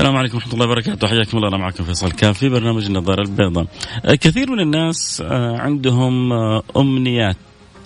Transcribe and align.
السلام 0.00 0.16
عليكم 0.16 0.36
ورحمة 0.36 0.52
الله 0.52 0.66
وبركاته. 0.66 1.08
حياكم 1.08 1.36
الله. 1.36 1.48
أنا 1.48 1.56
معكم 1.56 1.84
فيصل 1.84 2.12
كاف 2.12 2.38
في 2.38 2.48
برنامج 2.48 2.84
النظارة 2.84 3.22
البيضاء. 3.22 3.66
آه، 4.04 4.14
كثير 4.14 4.50
من 4.50 4.60
الناس 4.60 5.22
آه، 5.26 5.58
عندهم 5.58 6.32
آه، 6.32 6.62
أمنيات 6.76 7.36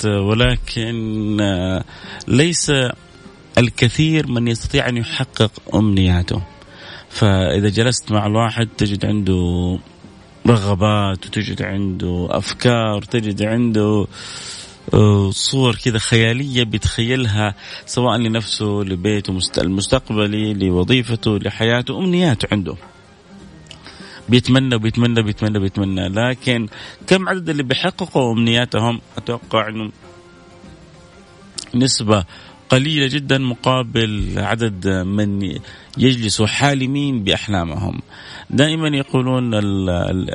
ولكن 0.05 1.37
ليس 2.29 2.73
الكثير 3.59 4.27
من 4.27 4.49
يستطيع 4.49 4.89
أن 4.89 4.97
يحقق 4.97 5.51
أمنياته. 5.75 6.43
فإذا 7.09 7.69
جلست 7.69 8.13
مع 8.13 8.27
الواحد 8.27 8.69
تجد 8.79 9.07
عنده 9.07 9.79
رغبات 10.47 11.27
وتجد 11.27 11.63
عنده 11.63 12.29
أفكار 12.31 13.03
تجد 13.03 13.43
عنده 13.43 14.07
صور 15.31 15.75
كذا 15.75 15.99
خيالية 15.99 16.65
بيتخيلها 16.65 17.55
سواء 17.87 18.19
لنفسه 18.19 18.67
لبيته 18.67 19.39
المستقبلي 19.59 20.55
لوظيفته 20.55 21.39
لحياته 21.39 21.99
امنيات 21.99 22.53
عنده. 22.53 22.77
بيتمنى 24.29 24.75
وبيتمنى 24.75 25.23
بيتمنى 25.23 25.59
بيتمنى. 25.59 26.09
لكن 26.09 26.69
كم 27.07 27.29
عدد 27.29 27.49
اللي 27.49 27.63
بيحققوا 27.63 28.33
أمنياتهم؟ 28.33 29.01
أتوقع 29.17 29.69
إنه 29.69 29.93
نسبة 31.75 32.25
قليلة 32.69 33.07
جدا 33.07 33.39
مقابل 33.39 34.35
عدد 34.37 34.89
من 34.89 35.59
يجلسوا 35.99 36.47
حالمين 36.47 37.25
بأحلامهم. 37.25 38.01
دائما 38.51 38.89
يقولون 38.89 39.55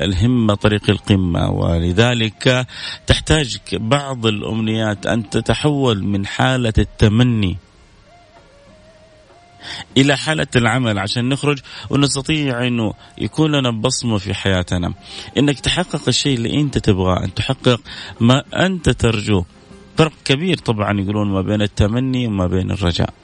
الهمة 0.04 0.54
طريق 0.54 0.90
القمة 0.90 1.50
ولذلك 1.50 2.66
تحتاج 3.06 3.58
بعض 3.72 4.26
الأمنيات 4.26 5.06
أن 5.06 5.30
تتحول 5.30 6.04
من 6.04 6.26
حالة 6.26 6.72
التمني 6.78 7.56
إلى 9.96 10.16
حالة 10.16 10.46
العمل. 10.56 10.98
عشان 10.98 11.28
نخرج 11.28 11.58
ونستطيع 11.90 12.66
إنه 12.66 12.92
يكون 13.18 13.52
لنا 13.52 13.70
بصمة 13.70 14.18
في 14.18 14.34
حياتنا. 14.34 14.92
إنك 15.38 15.60
تحقق 15.60 16.08
الشيء 16.08 16.36
اللي 16.36 16.60
أنت 16.60 16.78
تبغاه 16.78 17.24
أن 17.24 17.34
تحقق 17.34 17.80
ما 18.20 18.42
أنت 18.66 18.90
ترجوه. 18.90 19.44
فرق 19.96 20.12
كبير 20.24 20.56
طبعا 20.56 21.00
يقولون 21.00 21.28
ما 21.28 21.40
بين 21.40 21.62
التمني 21.62 22.26
وما 22.26 22.46
بين 22.46 22.70
الرجاء. 22.70 23.14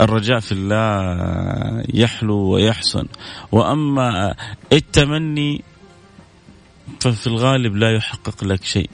الرجاء 0.00 0.40
في 0.40 0.52
الله 0.52 1.84
يحلو 1.94 2.36
ويحسن. 2.36 3.06
وأما 3.52 4.34
التمني 4.72 5.64
ففي 7.00 7.26
الغالب 7.26 7.76
لا 7.76 7.96
يحقق 7.96 8.44
لك 8.44 8.64
شيء. 8.64 8.90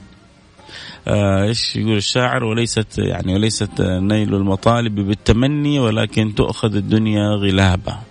آه، 1.08 1.44
إيش 1.44 1.76
يقول 1.76 1.96
الشاعر؟ 1.96 2.44
وليست 2.44 2.98
يعني 2.98 3.34
وليست 3.34 3.80
نيل 3.80 4.34
المطالب 4.34 4.94
بالتمني 4.94 5.78
ولكن 5.78 6.34
تؤخذ 6.34 6.76
الدنيا 6.76 7.28
غلابة. 7.28 8.07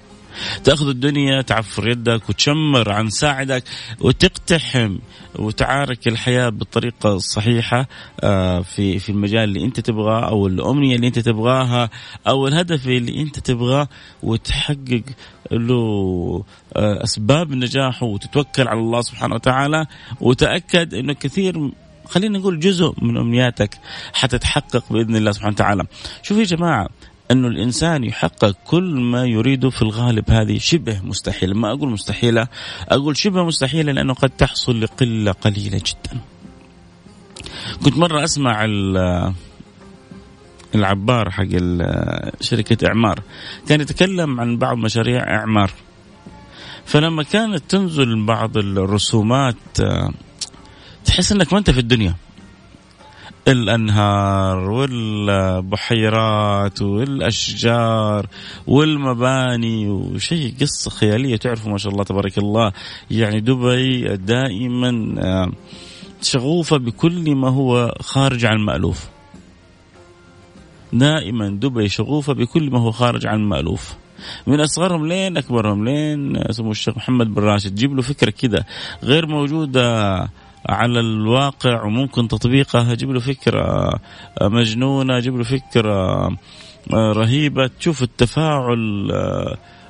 تاخذ 0.63 0.87
الدنيا 0.87 1.41
تعفر 1.41 1.87
يدك 1.87 2.29
وتشمر 2.29 2.91
عن 2.91 3.09
ساعدك 3.09 3.63
وتقتحم 3.99 4.97
وتعارك 5.35 6.07
الحياة 6.07 6.49
بالطريقة 6.49 7.13
الصحيحة 7.13 7.87
آه، 8.19 8.61
في 8.61 8.99
في 8.99 9.09
المجال 9.09 9.43
اللي 9.43 9.63
أنت 9.63 9.79
تبغاه 9.79 10.29
أو 10.29 10.47
الأمنية 10.47 10.95
اللي 10.95 11.07
أنت 11.07 11.19
تبغاها 11.19 11.89
أو 12.27 12.47
الهدف 12.47 12.87
اللي 12.87 13.21
أنت 13.21 13.39
تبغاه 13.39 13.87
وتحقق 14.23 15.03
له 15.51 16.43
آه، 16.75 17.03
أسباب 17.03 17.51
نجاحه 17.51 18.05
وتتوكل 18.05 18.67
على 18.67 18.79
الله 18.79 19.01
سبحانه 19.01 19.35
وتعالى 19.35 19.85
وتأكد 20.21 20.93
إنه 20.93 21.13
كثير 21.13 21.71
خلينا 22.05 22.37
نقول 22.39 22.59
جزء 22.59 22.93
من 23.01 23.17
أمنياتك 23.17 23.77
حتتحقق 24.13 24.83
بإذن 24.93 25.15
الله 25.15 25.31
سبحانه 25.31 25.53
وتعالى. 25.53 25.83
شوفوا 26.23 26.41
يا 26.41 26.47
جماعة 26.47 26.87
أنه 27.31 27.47
الإنسان 27.47 28.03
يحقق 28.03 28.55
كل 28.65 28.99
ما 28.99 29.25
يريده 29.25 29.69
في 29.69 29.81
الغالب. 29.81 30.31
هذه 30.31 30.57
شبه 30.57 31.01
مستحيلة. 31.03 31.55
ما 31.55 31.71
أقول 31.71 31.89
مستحيلة 31.89 32.47
أقول 32.89 33.17
شبه 33.17 33.43
مستحيلة 33.43 33.91
لأنه 33.91 34.13
قد 34.13 34.29
تحصل 34.29 34.81
لقلة 34.81 35.31
قليلة 35.31 35.77
جدا. 35.77 36.21
كنت 37.85 37.97
مرة 37.97 38.23
أسمع 38.23 38.65
العبار 40.75 41.29
حق 41.29 41.47
شركة 42.41 42.87
إعمار. 42.87 43.21
كان 43.67 43.81
يتكلم 43.81 44.41
عن 44.41 44.57
بعض 44.57 44.77
مشاريع 44.77 45.35
إعمار. 45.39 45.71
فلما 46.85 47.23
كانت 47.23 47.63
تنزل 47.69 48.25
بعض 48.25 48.57
الرسومات 48.57 49.55
تحس 51.05 51.31
إنك 51.31 51.53
ما 51.53 51.59
أنت 51.59 51.71
في 51.71 51.79
الدنيا. 51.79 52.15
الأنهار 53.47 54.69
والبحيرات 54.69 56.01
والأشجار 56.81 58.27
والمباني 58.67 59.89
وشيء 59.89 60.53
قصة 60.61 60.91
خيالية 60.91 61.35
تعرفوا 61.35 61.71
ما 61.71 61.77
شاء 61.77 61.91
الله 61.91 62.03
تبارك 62.03 62.37
الله. 62.37 62.71
يعني 63.11 63.39
دبي 63.39 64.17
دائما 64.17 65.15
آه، 65.19 65.51
شغوفة 66.21 66.77
بكل 66.77 67.35
ما 67.35 67.49
هو 67.49 67.95
خارج 68.01 68.45
عن 68.45 68.55
المألوف. 68.55 69.07
دائما 70.93 71.49
دبي 71.49 71.89
شغوفة 71.89 72.33
بكل 72.33 72.71
ما 72.71 72.79
هو 72.79 72.91
خارج 72.91 73.27
عن 73.27 73.39
المألوف. 73.39 73.93
من 74.47 74.59
أصغرهم 74.59 75.07
لين 75.07 75.37
أكبرهم 75.37 75.85
لين 75.85 76.43
سمو 76.51 76.71
الشيخ 76.71 76.97
محمد 76.97 77.33
بن 77.33 77.43
راشد. 77.43 77.75
جيب 77.75 77.95
له 77.95 78.01
فكرة 78.01 78.29
كذا 78.29 78.63
غير 79.03 79.27
موجودة 79.27 80.27
على 80.69 80.99
الواقع 80.99 81.83
وممكن 81.83 82.27
تطبيقها. 82.27 82.93
أجيب 82.93 83.11
له 83.11 83.19
فكرة 83.19 83.93
مجنونة 84.41 85.17
أجيب 85.17 85.35
له 85.37 85.43
فكرة 85.43 86.29
رهيبة. 86.93 87.67
تشوف 87.67 88.03
التفاعل 88.03 89.11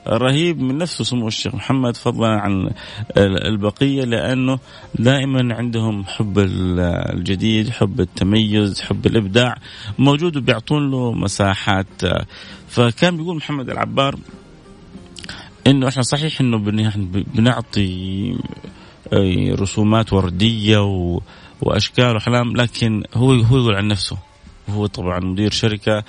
رهيب 0.08 0.62
من 0.62 0.78
نفسه 0.78 1.04
سمو 1.04 1.28
الشيخ 1.28 1.56
محمد 1.56 1.98
فضلا 1.98 2.28
عن 2.28 2.72
البقية 3.18 4.04
لأنه 4.04 4.60
دائما 4.96 5.56
عندهم 5.56 6.06
حب 6.06 6.40
الجديد، 6.40 7.70
حب 7.70 8.00
التميز، 8.00 8.82
حب 8.82 9.06
الإبداع. 9.06 9.56
موجود 10.00 10.38
وبيعطون 10.38 10.92
له 10.92 11.12
مساحات. 11.12 12.02
فكان 12.68 13.18
بيقول 13.18 13.36
محمد 13.36 13.70
العبار 13.70 14.16
إنه 15.68 15.88
إحنا 15.88 16.02
صحيح 16.02 16.42
إنه 16.42 16.58
بنعطي 17.36 18.36
رسومات 19.54 20.14
وردية 20.14 20.84
و... 20.86 21.22
وأشكال 21.62 22.14
وأحلام 22.14 22.56
لكن 22.56 23.04
هو 23.14 23.32
هو 23.32 23.58
يقول 23.58 23.76
عن 23.76 23.88
نفسه 23.88 24.18
هو 24.70 24.86
طبعا 24.86 25.20
مدير 25.20 25.52
شركة 25.52 26.04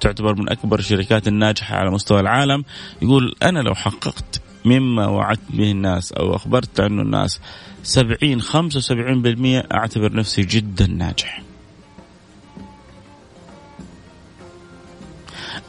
تعتبر 0.00 0.34
من 0.34 0.48
أكبر 0.48 0.78
الشركات 0.78 1.28
الناجحة 1.28 1.76
على 1.76 1.90
مستوى 1.90 2.20
العالم 2.20 2.64
يقول 3.02 3.34
أنا 3.42 3.58
لو 3.58 3.74
حققت 3.74 4.42
مما 4.64 5.06
وعدت 5.06 5.40
به 5.50 5.70
الناس 5.70 6.12
أو 6.12 6.36
أخبرت 6.36 6.80
عنه 6.80 7.02
الناس 7.02 7.40
70 7.82 8.42
75% 8.42 9.72
أعتبر 9.72 10.12
نفسي 10.12 10.42
جدا 10.42 10.86
ناجح. 10.86 11.45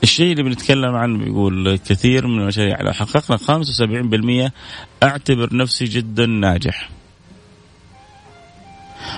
الشيء 0.03 0.31
اللي 0.31 0.43
بنتكلم 0.43 0.95
عنه 0.95 1.17
بيقول 1.17 1.77
كثير 1.77 2.27
من 2.27 2.41
المشاريع 2.41 2.81
لو 2.81 2.93
حققنا 2.93 3.37
75% 3.37 4.51
أعتبر 5.03 5.55
نفسي 5.55 5.85
جدا 5.85 6.25
ناجح. 6.25 6.89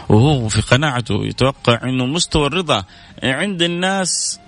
وهو 0.10 0.48
في 0.50 0.62
قناعته 0.62 1.26
يتوقع 1.26 1.80
إنه 1.84 2.06
مستوى 2.06 2.48
الرضا 2.48 2.84
عند 3.24 3.62
الناس 3.62 4.40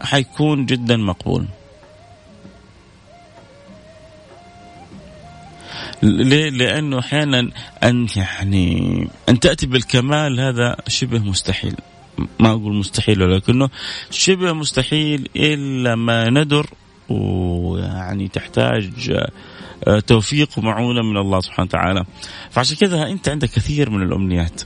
حيكون 0.00 0.66
جدا 0.66 0.96
مقبول. 0.96 1.46
ليه؟ 6.02 6.50
لأنه 6.50 6.98
أحيانا 6.98 7.50
أن 7.82 8.06
يعني 8.16 9.08
أن 9.28 9.40
تأتي 9.40 9.66
بالكمال 9.66 10.40
هذا 10.40 10.76
شبه 10.88 11.18
مستحيل. 11.18 11.76
ما 12.40 12.50
أقول 12.50 12.74
مستحيل 12.74 13.22
ولكنه 13.22 13.68
شبه 14.10 14.52
مستحيل 14.52 15.28
إلا 15.36 15.94
ما 15.94 16.30
ندر 16.30 16.66
ويعني 17.08 18.28
تحتاج 18.28 19.10
آه، 19.86 20.00
توفيق 20.00 20.48
ومعونة 20.58 21.02
من 21.02 21.16
الله 21.16 21.40
سبحانه 21.40 21.68
وتعالى. 21.68 22.04
فعشان 22.50 22.76
كذا 22.76 23.02
أنت 23.02 23.28
عندك 23.28 23.48
كثير 23.48 23.90
من 23.90 24.02
الأمنيات. 24.02 24.62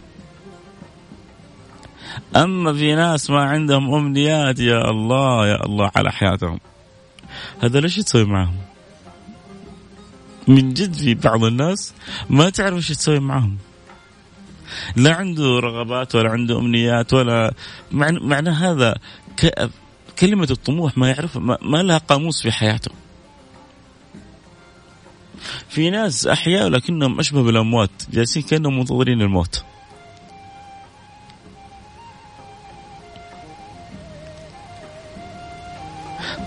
أما 2.36 2.72
في 2.72 2.94
ناس 2.94 3.30
ما 3.30 3.42
عندهم 3.42 3.94
أمنيات 3.94 4.58
يا 4.58 4.90
الله 4.90 5.46
يا 5.46 5.64
الله 5.66 5.90
على 5.96 6.12
حياتهم. 6.12 6.60
هذا 7.60 7.80
ليش 7.80 7.96
تسوي 7.96 8.24
معهم؟ 8.24 8.56
من 10.48 10.74
جد 10.74 10.94
في 10.94 11.14
بعض 11.14 11.44
الناس 11.44 11.94
ما 12.30 12.50
تعرف 12.50 12.76
إيش 12.76 12.88
تسوي 12.88 13.20
معهم. 13.20 13.56
لا 14.96 15.14
عنده 15.14 15.60
رغبات 15.60 16.14
ولا 16.14 16.30
عنده 16.30 16.58
أمنيات 16.58 17.14
ولا 17.14 17.54
معنى, 17.92 18.20
معنى 18.20 18.50
هذا 18.50 18.94
ك... 19.36 19.70
كلمة 20.18 20.48
الطموح 20.50 20.98
ما 20.98 21.10
يعرف 21.10 21.36
ما, 21.36 21.58
ما 21.62 21.82
لها 21.82 21.98
قاموس 21.98 22.42
في 22.42 22.52
حياته. 22.52 22.90
في 25.68 25.90
ناس 25.90 26.26
أحياء 26.26 26.68
لكنهم 26.68 27.18
أشبه 27.18 27.42
بالأموات 27.42 27.90
جالسين 28.12 28.42
كأنهم 28.42 28.78
منتظرين 28.78 29.20
الموت. 29.22 29.64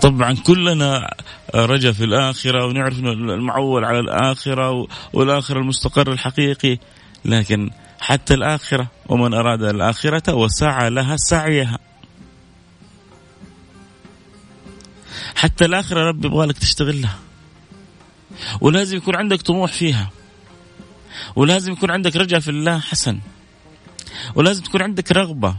طبعا 0.00 0.34
كلنا 0.46 1.14
رجا 1.54 1.92
في 1.92 2.04
الآخرة 2.04 2.66
ونعرف 2.66 2.98
المعول 2.98 3.84
على 3.84 4.00
الآخرة 4.00 4.86
والآخرة 5.12 5.58
المستقر 5.58 6.12
الحقيقي 6.12 6.78
لكن 7.24 7.70
حتى 8.00 8.34
الآخرة. 8.34 8.90
ومن 9.08 9.34
أراد 9.34 9.62
الآخرة 9.62 10.34
وسعى 10.34 10.90
لها 10.90 11.16
سعيها. 11.16 11.78
حتى 15.36 15.64
الآخرة 15.64 16.08
رب 16.08 16.24
يبغى 16.24 16.52
تشتغل 16.52 17.02
لها 17.02 17.18
ولازم 18.60 18.96
يكون 18.96 19.16
عندك 19.16 19.42
طموح 19.42 19.72
فيها. 19.72 20.10
ولازم 21.36 21.72
يكون 21.72 21.90
عندك 21.90 22.16
رجاء 22.16 22.40
في 22.40 22.50
الله 22.50 22.78
حسن. 22.78 23.20
ولازم 24.34 24.62
تكون 24.62 24.82
عندك 24.82 25.12
رغبة. 25.12 25.56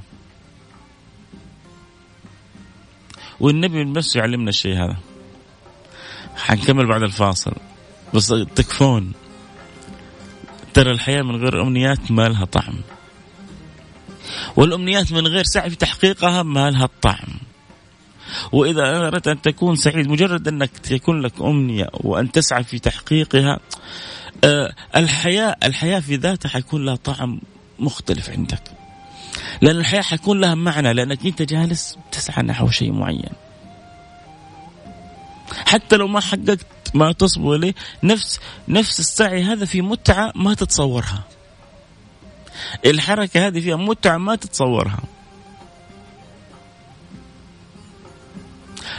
والنبي 3.39 3.83
بنفسه 3.83 4.19
يعلمنا 4.19 4.49
الشيء 4.49 4.75
هذا. 4.77 4.97
حنكمل 6.35 6.87
بعد 6.87 7.03
الفاصل. 7.03 7.53
بس 8.13 8.27
تكفون. 8.27 9.13
ترى 10.73 10.91
الحياة 10.91 11.21
من 11.21 11.35
غير 11.35 11.61
أمنيات 11.61 12.11
ما 12.11 12.29
لها 12.29 12.45
طعم. 12.45 12.73
والأمنيات 14.55 15.11
من 15.11 15.27
غير 15.27 15.43
سعي 15.43 15.69
في 15.69 15.75
تحقيقها 15.75 16.43
ما 16.43 16.71
لها 16.71 16.89
طعم. 17.01 17.39
وإذا 18.51 18.97
أردت 18.97 19.27
أن 19.27 19.41
تكون 19.41 19.75
سعيد 19.75 20.07
مجرد 20.07 20.47
أنك 20.47 20.91
يكون 20.91 21.21
لك 21.21 21.41
أمنية 21.41 21.89
وأن 21.93 22.31
تسعى 22.31 22.63
في 22.63 22.79
تحقيقها 22.79 23.59
آه، 24.43 24.73
الحياة 24.95 25.55
الحياة 25.63 25.99
في 25.99 26.15
ذاتها 26.15 26.49
حيكون 26.49 26.85
لها 26.85 26.95
طعم 26.95 27.41
مختلف 27.79 28.29
عندك. 28.29 28.63
لأن 29.61 29.75
الحياة 29.75 30.01
حيكون 30.01 30.41
لها 30.41 30.55
معنى 30.55 30.93
لأنك 30.93 31.25
أنت 31.25 31.41
جالس 31.41 31.97
تسعى 32.11 32.43
نحو 32.43 32.69
شيء 32.69 32.91
معين. 32.91 33.29
حتى 35.51 35.97
لو 35.97 36.07
ما 36.07 36.19
حققت 36.19 36.65
ما 36.93 37.11
تصبو 37.11 37.55
إليه 37.55 37.73
نفس 38.03 38.39
نفس 38.67 38.99
السعي 38.99 39.43
هذا 39.43 39.65
في 39.65 39.81
متعة 39.81 40.31
ما 40.35 40.53
تتصورها. 40.53 41.23
الحركة 42.85 43.47
هذه 43.47 43.59
فيها 43.59 43.75
متعة 43.75 44.17
ما 44.17 44.35
تتصورها. 44.35 44.99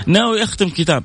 ناوي 0.06 0.42
أختم 0.42 0.68
كتاب. 0.68 1.04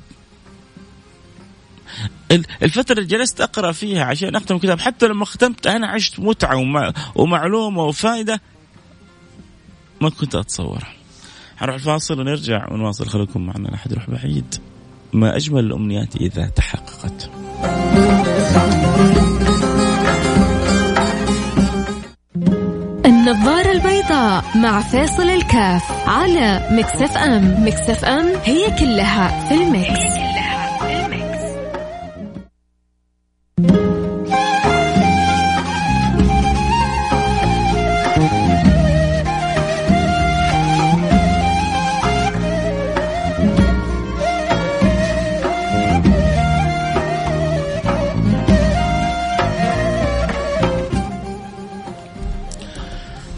الفترة 2.64 2.96
اللي 2.96 3.08
جلست 3.08 3.42
أقرأ 3.42 3.72
فيها 3.72 4.04
عشان 4.04 4.36
أختم 4.36 4.58
كتاب 4.58 4.80
حتى 4.80 5.08
لما 5.08 5.26
ختمت 5.26 5.68
أنا 5.68 5.88
عشت 5.88 6.20
متعة 6.20 6.58
ومعلومة 7.16 7.84
وفائدة 7.84 8.42
ما 10.02 10.10
كنت 10.10 10.36
أتصورها. 10.36 10.94
حنروح 11.58 11.76
الفاصل 11.76 12.20
ونرجع 12.20 12.72
ونواصل. 12.72 13.08
خليكم 13.08 13.46
معنا 13.46 13.68
لا 13.68 13.76
أحد 13.76 13.92
يروح 13.92 14.10
بعيد. 14.10 14.56
ما 15.14 15.36
أجمل 15.36 15.66
الأمنيات 15.66 16.16
إذا 16.16 16.46
تحققت 16.46 17.30
النظارة 23.06 23.72
البيضاء 23.72 24.44
مع 24.56 24.82
فيصل 24.82 25.30
الكاف 25.30 26.10
على 26.10 26.68
Mix 26.72 27.18
FM 27.18 27.68
Mix 27.68 28.06
FM 28.06 28.26
هي 28.44 28.72
كلها 28.80 29.48
في 29.48 29.54
ال 29.54 29.68
mix. 29.68 30.27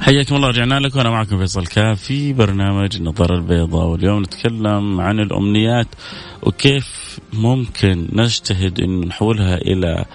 حياكم 0.09 0.35
الله 0.35 0.47
رجعنا 0.47 0.79
لكم. 0.79 0.97
وأنا 0.97 1.09
معكم 1.09 1.37
فيصل 1.37 1.67
كاف 1.67 2.01
في 2.01 2.33
برنامج 2.33 2.95
النظاره 2.95 3.35
البيضاء 3.35 3.85
واليوم 3.85 4.21
نتكلم 4.21 5.01
عن 5.01 5.19
الأمنيات 5.19 5.87
وكيف 6.43 7.19
ممكن 7.33 8.07
نجتهد 8.13 8.79
إن 8.79 8.99
نحولها 8.99 9.55
إلى 9.55 10.05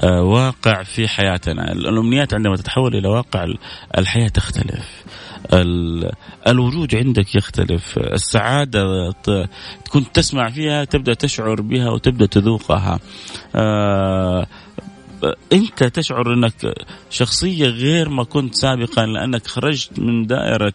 آه، 0.00 0.22
واقع 0.22 0.82
في 0.82 1.08
حياتنا. 1.08 1.72
الأمنيات 1.72 2.34
عندما 2.34 2.56
تتحول 2.56 2.96
إلى 2.96 3.08
واقع 3.08 3.46
الحياة 3.98 4.28
تختلف. 4.28 5.04
الوجود 6.48 6.94
عندك 6.94 7.34
يختلف. 7.34 7.98
السعادة 7.98 9.12
تكون 9.84 10.12
تسمع 10.12 10.50
فيها 10.50 10.84
تبدأ 10.84 11.14
تشعر 11.14 11.60
بها 11.60 11.90
وتبدأ 11.90 12.26
تذوقها. 12.26 13.00
آه، 13.54 14.46
أنت 15.52 15.84
تشعر 15.84 16.34
أنك 16.34 16.74
شخصية 17.10 17.66
غير 17.66 18.08
ما 18.08 18.24
كنت 18.24 18.54
سابقا 18.54 19.06
لأنك 19.06 19.46
خرجت 19.46 19.98
من 19.98 20.26
دائرة 20.26 20.72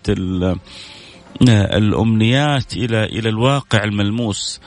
الأمنيات 1.49 2.73
إلى 2.73 3.03
إلى 3.03 3.29
الواقع 3.29 3.83
الملموس. 3.83 4.61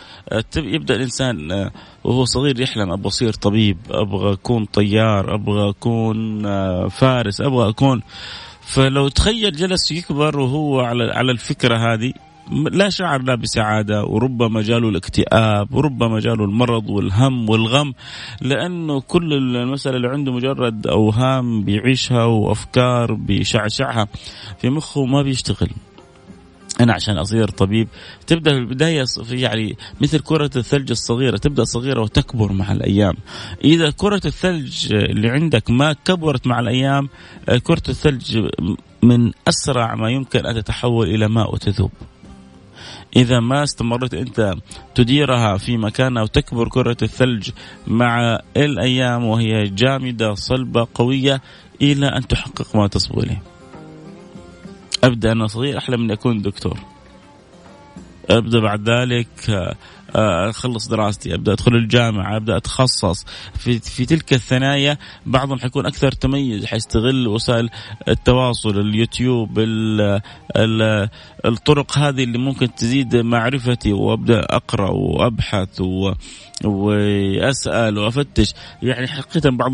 يبدأ 0.56 0.94
الإنسان 0.94 1.70
وهو 2.04 2.24
صغير 2.24 2.60
يحلم 2.60 2.92
أبغى 2.92 3.08
أصير 3.08 3.32
طبيب 3.32 3.78
أبغى 3.90 4.32
أكون 4.32 4.64
طيار 4.64 5.34
أبغى 5.34 5.70
أكون 5.70 6.42
فارس 6.88 7.40
أبغى 7.40 7.68
أكون. 7.68 8.02
فلو 8.60 9.08
تخيل 9.08 9.52
جلس 9.52 9.92
يكبر 9.92 10.38
وهو 10.38 10.80
على 10.80 11.12
على 11.12 11.32
الفكرة 11.32 11.76
هذه 11.76 12.12
لا 12.50 12.88
شعر 12.88 13.22
لا 13.22 13.34
بسعادة 13.34 14.04
وربما 14.04 14.62
جاله 14.62 14.88
الاكتئاب 14.88 15.74
وربما 15.74 16.20
جاله 16.20 16.44
المرض 16.44 16.90
والهم 16.90 17.50
والغم 17.50 17.94
لأنه 18.40 19.00
كل 19.00 19.32
المسألة 19.56 19.96
اللي 19.96 20.08
عنده 20.08 20.32
مجرد 20.32 20.86
أوهام 20.86 21.64
بيعيشها 21.64 22.24
وأفكار 22.24 23.14
بيشعشعها 23.14 24.08
في 24.60 24.70
مخه 24.70 25.04
ما 25.04 25.22
بيشتغل. 25.22 25.70
أنا 26.80 26.92
عشان 26.92 27.18
أصير 27.18 27.48
طبيب 27.48 27.88
تبدأ 28.26 28.50
في 28.50 28.58
البداية 28.58 29.04
يعني 29.30 29.76
مثل 30.00 30.18
كرة 30.18 30.50
الثلج 30.56 30.90
الصغيرة 30.90 31.36
تبدأ 31.36 31.64
صغيرة 31.64 32.02
وتكبر 32.02 32.52
مع 32.52 32.72
الأيام. 32.72 33.14
إذا 33.64 33.90
كرة 33.90 34.20
الثلج 34.24 34.92
اللي 34.92 35.30
عندك 35.30 35.70
ما 35.70 35.92
كبرت 35.92 36.46
مع 36.46 36.60
الأيام 36.60 37.08
كرة 37.62 37.82
الثلج 37.88 38.48
من 39.02 39.32
أسرع 39.48 39.94
ما 39.94 40.10
يمكن 40.10 40.46
أن 40.46 40.54
تتحول 40.54 41.08
إلى 41.08 41.28
ماء 41.28 41.54
وتذوب. 41.54 41.90
إذا 43.18 43.40
ما 43.40 43.62
استمرت 43.62 44.14
أنت 44.14 44.54
تديرها 44.94 45.56
في 45.56 45.76
مكانها 45.76 46.22
وتكبر 46.22 46.68
كرة 46.68 46.96
الثلج 47.02 47.50
مع 47.86 48.38
الأيام 48.56 49.24
وهي 49.24 49.64
جامدة 49.64 50.34
صلبة 50.34 50.86
قوية 50.94 51.42
إلى 51.82 52.06
أن 52.06 52.26
تحقق 52.26 52.76
ما 52.76 52.86
تصبو 52.86 53.20
إليه. 53.20 53.42
أبدأ 55.04 55.32
أنا 55.32 55.46
صغير 55.46 55.78
أحلم 55.78 56.02
أني 56.02 56.12
أكون 56.12 56.42
دكتور. 56.42 56.78
أبدأ 58.30 58.60
بعد 58.60 58.90
ذلك 58.90 59.50
آه، 60.16 60.50
أخلص 60.50 60.88
دراستي 60.88 61.34
أبدأ 61.34 61.52
أدخل 61.52 61.74
الجامعة 61.74 62.36
أبدأ 62.36 62.56
أتخصص. 62.56 63.24
في 63.58 63.78
في 63.78 64.06
تلك 64.06 64.32
الثنايا 64.32 64.98
بعضهم 65.26 65.58
حيكون 65.58 65.86
أكثر 65.86 66.12
تميز 66.12 66.64
حيستغل 66.66 67.28
وسائل 67.28 67.70
التواصل 68.08 68.80
اليوتيوب 68.80 69.58
ال 69.58 70.20
ال 70.56 71.08
الطرق 71.44 71.98
هذه 71.98 72.24
اللي 72.24 72.38
ممكن 72.38 72.74
تزيد 72.74 73.16
معرفتي 73.16 73.92
وأبدأ 73.92 74.40
أقرأ 74.40 74.90
وأبحث 74.90 75.80
و 75.80 76.12
وأسأل 76.64 77.98
وأفتش. 77.98 78.54
يعني 78.82 79.06
حقيقة 79.06 79.50
بعض 79.50 79.72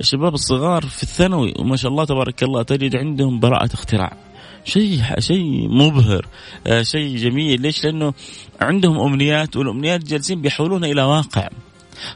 الشباب 0.00 0.34
الصغار 0.34 0.82
في 0.82 1.02
الثانوي 1.02 1.54
وما 1.58 1.76
شاء 1.76 1.90
الله 1.90 2.04
تبارك 2.04 2.42
الله 2.42 2.62
تجد 2.62 2.96
عندهم 2.96 3.40
براءة 3.40 3.74
اختراع. 3.74 4.29
شيء 4.64 5.02
شيء 5.18 5.68
مبهر 5.68 6.26
آه، 6.66 6.82
شيء 6.82 7.16
جميل. 7.16 7.62
ليش؟ 7.62 7.84
لأنه 7.84 8.14
عندهم 8.60 9.00
أمنيات 9.00 9.56
والأمنيات 9.56 10.04
جالسين 10.04 10.40
بيحولونها 10.40 10.90
إلى 10.90 11.02
واقع. 11.02 11.48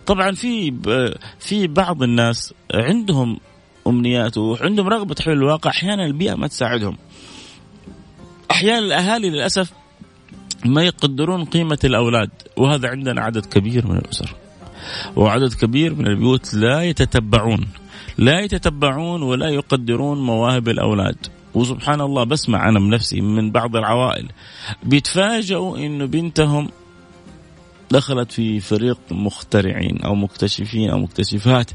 طبعا 0.06 0.32
في 0.32 0.74
في 1.38 1.66
بعض 1.66 2.02
الناس 2.02 2.54
عندهم 2.74 3.38
أمنيات 3.86 4.38
وعندهم 4.38 4.88
رغبة 4.88 5.14
تحويل 5.14 5.36
الواقع. 5.36 5.70
أحيانا 5.70 6.06
البيئة 6.06 6.34
ما 6.34 6.46
تساعدهم. 6.46 6.96
أحيانا 8.50 8.78
الأهالي 8.78 9.30
للأسف 9.30 9.72
ما 10.64 10.82
يقدرون 10.82 11.44
قيمة 11.44 11.78
الأولاد 11.84 12.30
وهذا 12.56 12.88
عندنا 12.88 13.20
عدد 13.20 13.46
كبير 13.46 13.86
من 13.86 13.96
الأسر. 13.96 14.34
وعدد 15.16 15.54
كبير 15.54 15.94
من 15.94 16.06
البيوت 16.06 16.54
لا 16.54 16.82
يتتبعون 16.82 17.68
لا 18.18 18.40
يتتبعون 18.40 19.22
ولا 19.22 19.48
يقدرون 19.48 20.22
مواهب 20.26 20.68
الأولاد. 20.68 21.16
وسبحان 21.54 22.00
الله 22.00 22.24
بسمع 22.24 22.68
أنا 22.68 22.78
بنفسي 22.78 23.20
من 23.20 23.50
بعض 23.50 23.76
العوائل. 23.76 24.28
بيتفاجئوا 24.82 25.78
إنه 25.78 26.04
بنتهم 26.04 26.68
دخلت 27.90 28.32
في 28.32 28.60
فريق 28.60 28.98
مخترعين 29.10 30.02
أو 30.04 30.14
مكتشفين 30.14 30.90
أو 30.90 30.98
مكتشفات. 30.98 31.70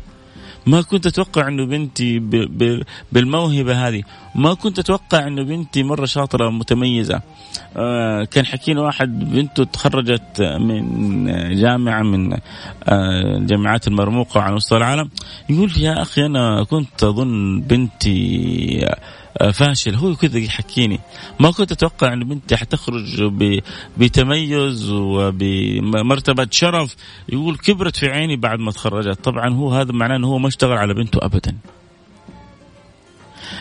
ما 0.66 0.82
كنت 0.82 1.08
أتوقع 1.08 1.48
إنه 1.48 1.66
بنتي 1.66 2.20
بالموهبة 3.12 3.88
هذه. 3.88 4.04
ما 4.36 4.54
كنت 4.54 4.80
أتوقع 4.80 5.28
إنه 5.28 5.44
بنتي 5.44 5.84
مرة 5.84 6.06
شاطرة 6.06 6.50
متميزة. 6.50 7.22
آه 7.78 8.24
كان 8.24 8.46
حكينا 8.46 8.82
واحد 8.82 9.20
بنته 9.32 9.64
تخرجت 9.64 10.42
من 10.42 11.26
جامعة 11.56 12.04
من 12.04 12.34
آه 12.34 12.40
الجامعات 13.38 13.88
المرموقة 13.88 14.42
على 14.42 14.56
مستوى 14.56 14.78
العالم. 14.78 15.10
يقول 15.50 15.72
يا 15.78 16.02
أخي 16.02 16.26
أنا 16.26 16.64
كنت 16.64 17.04
أظن 17.04 17.62
بنتي 17.62 18.86
فاشل. 19.54 19.96
هو 19.96 20.16
كذا 20.16 20.40
يحكيني. 20.40 21.00
ما 21.40 21.52
كنت 21.52 21.72
أتوقع 21.72 22.14
إن 22.14 22.24
بنتي 22.24 22.58
حتخرج 22.58 23.24
بتميز 23.98 24.90
وبمرتبة 24.90 26.48
شرف. 26.52 26.96
يقول 27.30 27.58
كبرت 27.58 27.96
في 27.96 28.08
عيني 28.08 28.36
بعد 28.36 28.60
ما 28.60 28.72
تخرجت. 28.72 29.24
طبعا 29.24 29.54
هو 29.54 29.74
هذا 29.74 29.92
معناه 29.92 30.16
انه 30.16 30.28
هو 30.28 30.38
ما 30.38 30.48
اشتغل 30.48 30.78
على 30.78 30.94
بنته 30.94 31.20
ابدا. 31.22 31.56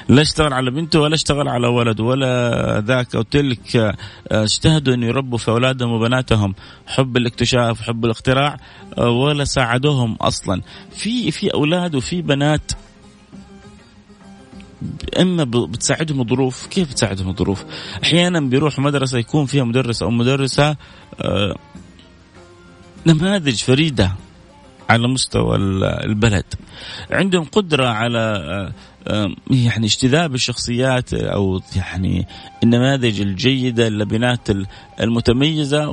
لا 0.09 0.23
اشتغل 0.23 0.53
على 0.53 0.71
بنته 0.71 1.01
ولا 1.01 1.15
اشتغل 1.15 1.49
على 1.49 1.67
ولد 1.67 2.01
ولا 2.01 2.81
ذاك 2.87 3.15
أو 3.15 3.23
تلك. 3.23 3.77
آه، 3.77 3.95
اجتهدوا 4.31 4.95
أن 4.95 5.03
يربوا 5.03 5.39
في 5.39 5.51
أولادهم 5.51 5.93
وبناتهم. 5.93 6.55
حب 6.87 7.17
الاكتشاف 7.17 7.81
وحب 7.81 8.05
الاختراع 8.05 8.57
آه، 8.99 9.11
ولا 9.11 9.45
ساعدوهم 9.45 10.17
أصلا. 10.21 10.63
في 10.91 11.31
في 11.31 11.55
أولاد 11.55 11.95
وفي 11.95 12.23
بنات 12.23 12.73
إما 15.21 15.45
بتساعدهم 15.45 16.21
الظروف. 16.21 16.67
كيف 16.67 16.91
بتساعدهم 16.91 17.29
الظروف؟ 17.29 17.65
أحيانا 18.03 18.41
بيروح 18.41 18.79
مدرسة 18.79 19.19
يكون 19.19 19.47
فيها 19.47 19.65
مدرس 19.65 20.03
أو 20.03 20.11
مدرسة 20.11 20.77
آه، 21.21 21.55
نماذج 23.07 23.57
فريدة 23.57 24.13
على 24.91 25.09
مستوى 25.09 25.57
البلد. 26.05 26.45
عندهم 27.11 27.45
قدرة 27.45 27.89
على 27.89 28.19
آه، 28.19 28.73
آه، 29.09 29.31
يعني 29.51 29.87
اجتذاب 29.87 30.35
الشخصيات 30.35 31.15
أو 31.15 31.61
يعني 31.77 32.27
النماذج 32.63 33.21
الجيدة 33.21 33.87
اللبنات 33.87 34.49
المتميزة 35.01 35.89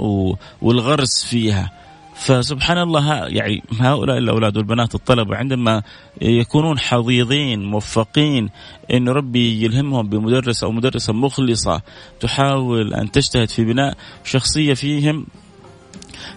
والغرس 0.62 1.24
فيها. 1.24 1.85
فسبحان 2.16 2.78
الله 2.78 3.28
يعني 3.28 3.64
هؤلاء 3.80 4.18
الأولاد 4.18 4.58
والبنات 4.58 4.96
الطلبة 4.96 5.36
عندما 5.36 5.84
يكونون 6.22 6.80
حظيظين 6.80 7.66
موفقين 7.66 8.50
إن 8.94 9.10
ربي 9.10 9.64
يلهمهم 9.64 10.10
بمدرس 10.10 10.64
أو 10.64 10.72
مدرسة 10.72 11.14
مخلصة 11.14 11.82
تحاول 12.20 12.94
أن 12.94 13.12
تجتهد 13.12 13.50
في 13.50 13.66
بناء 13.66 13.98
شخصية 14.24 14.74
فيهم 14.74 15.26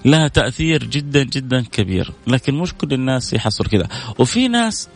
لها 0.04 0.28
تأثير 0.28 0.85
جدا 0.85 1.23
جدا 1.23 1.64
كبير. 1.73 2.12
لكن 2.26 2.54
مش 2.54 2.75
كل 2.75 2.92
الناس 2.92 3.32
يحصل 3.32 3.66
كذا. 3.66 3.88
وفي 4.18 4.49
ناس 4.49 4.88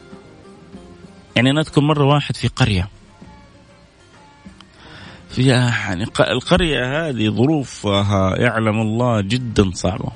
يعني 1.36 1.50
أنا 1.50 1.60
أذكر 1.60 1.80
مرة 1.80 2.04
واحد 2.04 2.36
في 2.36 2.48
قرية. 2.48 2.88
فيها 5.28 5.70
يعني 5.70 6.04
القرية 6.20 7.08
هذه 7.08 7.28
ظروفها 7.28 8.36
يعلم 8.36 8.80
الله 8.80 9.20
جدا 9.20 9.70
صعبة. 9.74 10.12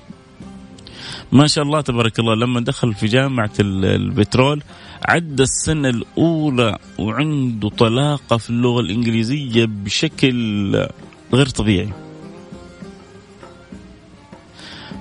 ما 1.33 1.47
شاء 1.47 1.65
الله 1.65 1.81
تبارك 1.81 2.19
الله. 2.19 2.35
لما 2.35 2.61
دخل 2.61 2.95
في 2.95 3.07
جامعة 3.07 3.51
البترول 3.61 4.63
عدى 5.09 5.43
السنة 5.43 5.89
الأولى 5.89 6.79
وعنده 6.99 7.69
طلاقة 7.69 8.37
في 8.37 8.51
اللغة 8.51 8.81
الإنجليزية 8.81 9.65
بشكل 9.65 10.89
غير 11.33 11.49
طبيعي. 11.49 11.93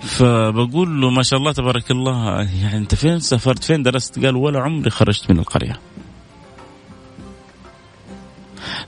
فبقول 0.02 1.02
له 1.02 1.10
ما 1.10 1.24
شاء 1.24 1.40
الله 1.40 1.52
تبارك 1.52 1.92
الله 1.92 2.42
يعني 2.42 2.78
أنت 2.78 2.96
فين 2.96 3.20
سافرت؟ 3.20 3.64
فين 3.64 3.84
درست؟ 3.84 4.26
قال 4.26 4.36
ولا 4.36 4.60
عمري 4.60 4.90
خرجت 4.90 5.32
من 5.32 5.40
القرية. 5.40 5.80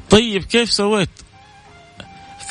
طيب 0.10 0.44
كيف 0.44 0.72
سويت؟ 0.72 1.10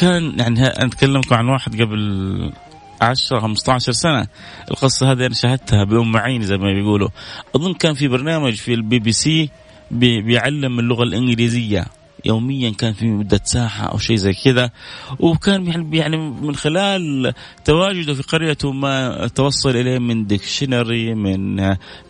كان 0.00 0.38
يعني 0.38 0.66
أنا 0.66 0.86
أتكلمكم 0.86 1.34
عن 1.34 1.48
واحد 1.48 1.82
قبل 1.82 2.52
10 3.00 3.40
15 3.40 3.92
سنة. 3.92 4.26
القصة 4.70 5.12
هذه 5.12 5.26
أنا 5.26 5.34
شاهدتها 5.34 5.84
بأم 5.84 6.16
عيني 6.16 6.44
زي 6.44 6.56
ما 6.56 6.72
بيقولوا. 6.72 7.08
أظن 7.56 7.74
كان 7.74 7.94
في 7.94 8.08
برنامج 8.08 8.54
في 8.54 8.74
البي 8.74 8.98
بي 8.98 9.12
سي 9.12 9.50
بي 9.90 10.22
بيعلم 10.22 10.78
اللغة 10.78 11.02
الإنجليزية. 11.02 11.86
يوميا 12.24 12.70
كان 12.70 12.92
في 12.92 13.06
مدة 13.06 13.40
ساعة 13.44 13.82
أو 13.86 13.98
شيء 13.98 14.16
زي 14.16 14.32
كذا. 14.32 14.70
وكان 15.20 15.92
يعني, 15.92 16.16
من 16.16 16.54
خلال 16.54 17.32
تواجده 17.64 18.14
في 18.14 18.22
قريته 18.22 18.72
ما 18.72 19.26
توصل 19.26 19.70
إليه 19.70 19.98
من 19.98 20.26
dictionary 20.26 21.14
من 21.14 21.60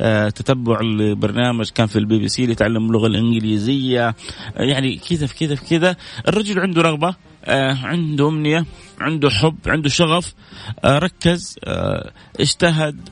آه، 0.01 0.29
تتبع 0.29 0.81
البرنامج 0.81 1.71
كان 1.71 1.87
في 1.87 1.97
البي 1.97 2.19
بي 2.19 2.29
سي 2.29 2.47
ليتعلم 2.47 2.87
اللغة 2.87 3.07
الإنجليزية. 3.07 4.15
يعني 4.57 4.97
كذا 4.97 5.27
في 5.27 5.35
كذا 5.35 5.55
في 5.55 5.65
كذا. 5.65 5.97
الرجل 6.29 6.61
عنده 6.61 6.83
رغبة 6.83 7.15
عنده 7.49 8.29
أمنية 8.29 8.65
عنده 9.01 9.31
حب 9.31 9.57
عنده 9.67 9.89
شغف 9.89 10.35
آه، 10.85 10.99
ركز 10.99 11.59
اجتهد 12.41 13.09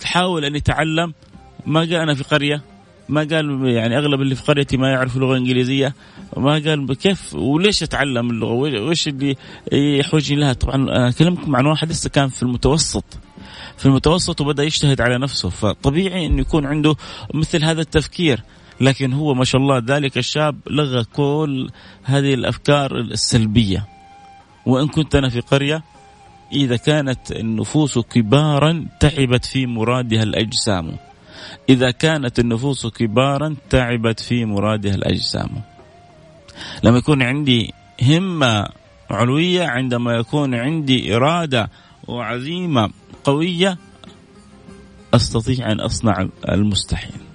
تحاول 0.00 0.44
أن 0.44 0.56
يتعلم. 0.56 1.14
ما 1.66 1.84
جاء 1.84 2.02
أنا 2.02 2.14
في 2.14 2.24
قرية 2.24 2.62
ما 3.08 3.20
قال 3.20 3.68
يعني 3.68 3.98
أغلب 3.98 4.20
اللي 4.20 4.34
في 4.34 4.42
قريتي 4.42 4.76
ما 4.76 4.90
يعرفوا 4.90 5.20
اللغة 5.20 5.32
الانجليزيه 5.32 5.94
ما 6.36 6.52
قال 6.52 6.94
كيف 6.94 7.34
وليش 7.34 7.82
أتعلم 7.82 8.30
اللغة؟ 8.30 8.52
وإيش 8.52 9.08
اللي 9.08 9.36
يحوجني 9.72 10.40
لها؟ 10.40 10.52
طبعا 10.52 11.08
أكلمكم 11.08 11.56
عن 11.56 11.66
واحد 11.66 11.90
لسه 11.90 12.10
كان 12.10 12.28
في 12.28 12.42
المتوسط. 12.42 13.04
في 13.76 13.86
المتوسط 13.86 14.40
وبدأ 14.40 14.62
يجتهد 14.62 15.00
على 15.00 15.18
نفسه. 15.18 15.48
فطبيعي 15.48 16.26
انه 16.26 16.40
يكون 16.40 16.66
عنده 16.66 16.96
مثل 17.34 17.64
هذا 17.64 17.80
التفكير. 17.80 18.40
لكن 18.80 19.12
هو 19.12 19.34
ما 19.34 19.44
شاء 19.44 19.60
الله 19.60 19.78
ذلك 19.78 20.18
الشاب 20.18 20.56
لغى 20.70 21.04
كل 21.04 21.70
هذه 22.04 22.34
الأفكار 22.34 23.00
السلبية. 23.00 23.86
وإن 24.66 24.88
كنت 24.88 25.14
أنا 25.14 25.28
في 25.28 25.40
قرية 25.40 25.82
إذا 26.52 26.76
كانت 26.76 27.32
النفوس 27.32 27.98
كبارا 27.98 28.86
تعبت 29.00 29.44
في 29.44 29.66
مرادها 29.66 30.22
الأجسام. 30.22 30.96
إذا 31.68 31.90
كانت 31.90 32.38
النفوس 32.38 32.86
كبارا 32.86 33.56
تعبت 33.70 34.20
في 34.20 34.44
مرادها 34.44 34.94
الأجسام. 34.94 35.50
لما 36.82 36.98
يكون 36.98 37.22
عندي 37.22 37.72
همة 38.02 38.68
علوية 39.10 39.64
عندما 39.64 40.12
يكون 40.12 40.54
عندي 40.54 41.16
إرادة 41.16 41.70
وعزيمة 42.08 42.90
قوية 43.24 43.78
أستطيع 45.14 45.72
أن 45.72 45.80
أصنع 45.80 46.28
المستحيل. 46.48 47.25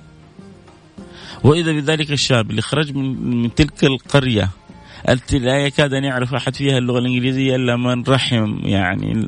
وإذا 1.43 1.71
بذلك 1.71 2.11
الشاب 2.11 2.51
اللي 2.51 2.61
خرج 2.61 2.95
من, 2.95 3.41
من 3.41 3.55
تلك 3.55 3.83
القرية 3.83 4.49
التي 5.09 5.39
لا 5.39 5.57
يكاد 5.57 5.93
أن 5.93 6.03
يعرف 6.03 6.33
أحد 6.33 6.55
فيها 6.55 6.77
اللغة 6.77 6.99
الإنجليزية 6.99 7.55
إلا 7.55 7.75
من 7.75 8.03
رحم 8.03 8.59
يعني 8.63 9.27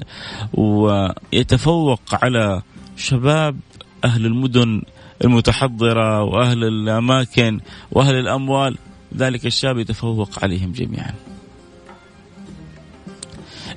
ويتفوق 0.54 2.02
على 2.12 2.62
شباب 2.98 3.60
أهل 4.04 4.26
المدن 4.26 4.82
المتحضرة 5.24 6.24
وأهل 6.24 6.64
الأماكن 6.64 7.60
وأهل 7.92 8.16
الأموال 8.16 8.78
ذلك 9.18 9.46
الشاب 9.46 9.78
يتفوق 9.78 10.44
عليهم 10.44 10.72
جميعا 10.72 11.14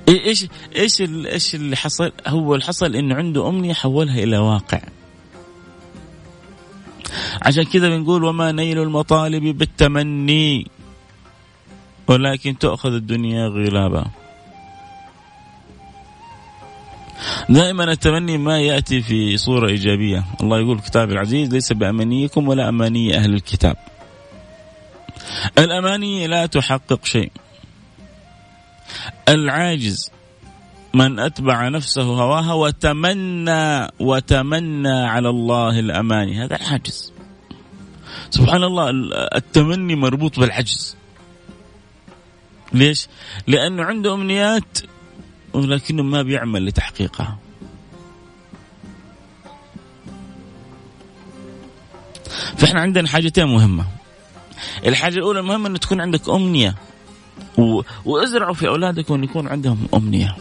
إيش 0.07 0.45
إيش 0.75 1.01
إيش 1.01 1.55
اللي 1.55 1.75
حصل؟ 1.75 2.11
هو 2.27 2.55
اللي 2.55 2.65
حصل 2.65 2.95
انه 2.95 3.15
عنده 3.15 3.49
أمنية 3.49 3.73
حولها 3.73 4.23
إلى 4.23 4.37
واقع. 4.37 4.81
عشان 7.41 7.63
كذا 7.63 7.89
بنقول 7.89 8.23
وما 8.23 8.51
نيل 8.51 8.79
المطالب 8.79 9.57
بالتمني 9.57 10.67
ولكن 12.07 12.57
تؤخذ 12.57 12.93
الدنيا 12.93 13.47
غلابا. 13.47 14.05
دائما 17.49 17.83
التمني 17.83 18.37
ما 18.37 18.59
يأتي 18.59 19.01
في 19.01 19.37
صورة 19.37 19.67
إيجابية، 19.67 20.23
الله 20.43 20.59
يقول 20.59 20.79
في 20.79 20.89
كتاب 20.89 21.11
العزيز 21.11 21.53
ليس 21.53 21.73
بأمانيكم 21.73 22.47
ولا 22.47 22.69
أماني 22.69 23.17
أهل 23.17 23.33
الكتاب. 23.33 23.75
الأماني 25.57 26.27
لا 26.27 26.45
تحقق 26.45 27.05
شيء. 27.05 27.31
العاجز 29.29 30.11
من 30.93 31.19
أتبع 31.19 31.67
نفسه 31.67 32.03
هواها 32.03 32.53
وتمنى 32.53 33.87
وتمنى 33.99 34.99
على 34.99 35.29
الله 35.29 35.79
الأماني، 35.79 36.43
هذا 36.43 36.55
العاجز. 36.55 37.13
سبحان 38.29 38.63
الله 38.63 38.89
التمني 39.35 39.95
مربوط 39.95 40.39
بالعجز. 40.39 40.95
ليش؟ 42.73 43.07
لأنه 43.47 43.83
عنده 43.83 44.13
أمنيات 44.13 44.77
ولكنه 45.53 46.03
ما 46.03 46.21
بيعمل 46.21 46.65
لتحقيقها. 46.65 47.37
فإحنا 52.57 52.81
عندنا 52.81 53.07
حاجتين 53.07 53.45
مهمة. 53.45 53.85
الحاجة 54.85 55.15
الأولى 55.15 55.41
مهمة 55.41 55.67
أن 55.69 55.79
تكون 55.79 56.01
عندك 56.01 56.29
أمنية. 56.29 56.75
و... 57.57 57.81
وازرعوا 58.05 58.53
في 58.53 58.67
أولادكم 58.67 59.13
أن 59.13 59.23
يكون 59.23 59.47
عندهم 59.47 59.87
أمنية. 59.93 60.35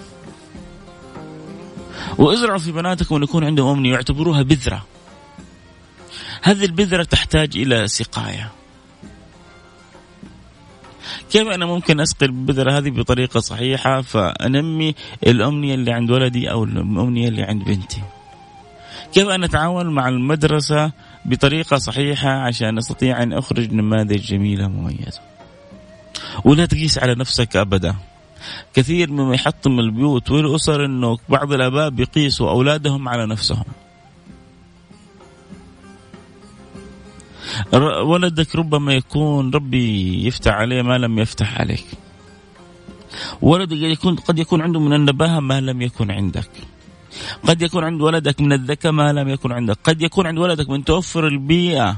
وازرعوا 2.18 2.58
في 2.58 2.72
بناتكم 2.72 3.16
أن 3.16 3.22
يكون 3.22 3.44
عندهم 3.44 3.76
أمنية 3.76 3.92
يعتبروها 3.92 4.42
بذرة. 4.42 4.86
هذه 6.46 6.64
البذرة 6.64 7.02
تحتاج 7.02 7.56
إلى 7.56 7.88
سقاية. 7.88 8.50
كيف 11.30 11.48
أنا 11.48 11.66
ممكن 11.66 12.00
أسقي 12.00 12.26
البذرة 12.26 12.78
هذه 12.78 12.90
بطريقة 12.90 13.40
صحيحة؟ 13.40 14.00
فأنمي 14.00 14.94
الأمنية 15.26 15.74
اللي 15.74 15.92
عند 15.92 16.10
ولدي 16.10 16.50
أو 16.50 16.64
الأمنية 16.64 17.28
اللي 17.28 17.42
عند 17.42 17.64
بنتي. 17.64 18.02
كيف 19.12 19.28
أنا 19.28 19.46
اتعاون 19.46 19.86
مع 19.86 20.08
المدرسة 20.08 20.92
بطريقة 21.24 21.76
صحيحة 21.76 22.30
عشان 22.30 22.78
أستطيع 22.78 23.22
أن 23.22 23.32
أخرج 23.32 23.72
نماذج 23.72 24.20
جميلة 24.20 24.68
مميزة؟ 24.68 25.20
ولا 26.44 26.66
تقيس 26.66 26.98
على 26.98 27.14
نفسك 27.14 27.56
ابدا. 27.56 27.94
كثير 28.74 29.10
مما 29.10 29.34
يحطم 29.34 29.78
البيوت 29.78 30.30
والأسر 30.30 30.84
إنه 30.84 31.18
بعض 31.28 31.52
الأباء 31.52 31.90
بيقيسوا 31.90 32.50
أولادهم 32.50 33.08
على 33.08 33.26
نفسهم. 33.26 33.64
ولدك 38.02 38.56
ربما 38.56 38.92
يكون 38.94 39.50
ربي 39.50 40.26
يفتح 40.26 40.52
عليه 40.52 40.82
ما 40.82 40.98
لم 40.98 41.18
يفتح 41.18 41.60
عليك. 41.60 41.86
ولدك 43.42 43.76
يكون 43.76 44.16
قد 44.16 44.38
يكون 44.38 44.60
عنده 44.60 44.80
من 44.80 44.92
النباهة 44.92 45.40
ما 45.40 45.60
لم 45.60 45.82
يكن 45.82 46.10
عندك. 46.10 46.50
قد 47.42 47.62
يكون 47.62 47.84
عند 47.84 48.00
ولدك 48.00 48.40
من 48.40 48.52
الذكاء 48.52 48.92
ما 48.92 49.12
لم 49.12 49.28
يكن 49.28 49.52
عندك. 49.52 49.78
قد 49.84 50.02
يكون 50.02 50.26
عند 50.26 50.38
ولدك 50.38 50.70
من 50.70 50.84
توفر 50.84 51.26
البيئة 51.26 51.96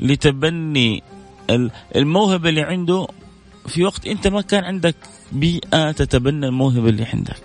لتبني 0.00 1.02
الموهبة 1.96 2.48
اللي 2.48 2.62
عنده. 2.62 3.06
في 3.66 3.84
وقت 3.84 4.06
أنت 4.06 4.26
ما 4.26 4.40
كان 4.40 4.64
عندك 4.64 4.96
بيئة 5.32 5.90
تتبنى 5.92 6.46
الموهبة 6.46 6.88
اللي 6.88 7.04
عندك. 7.04 7.42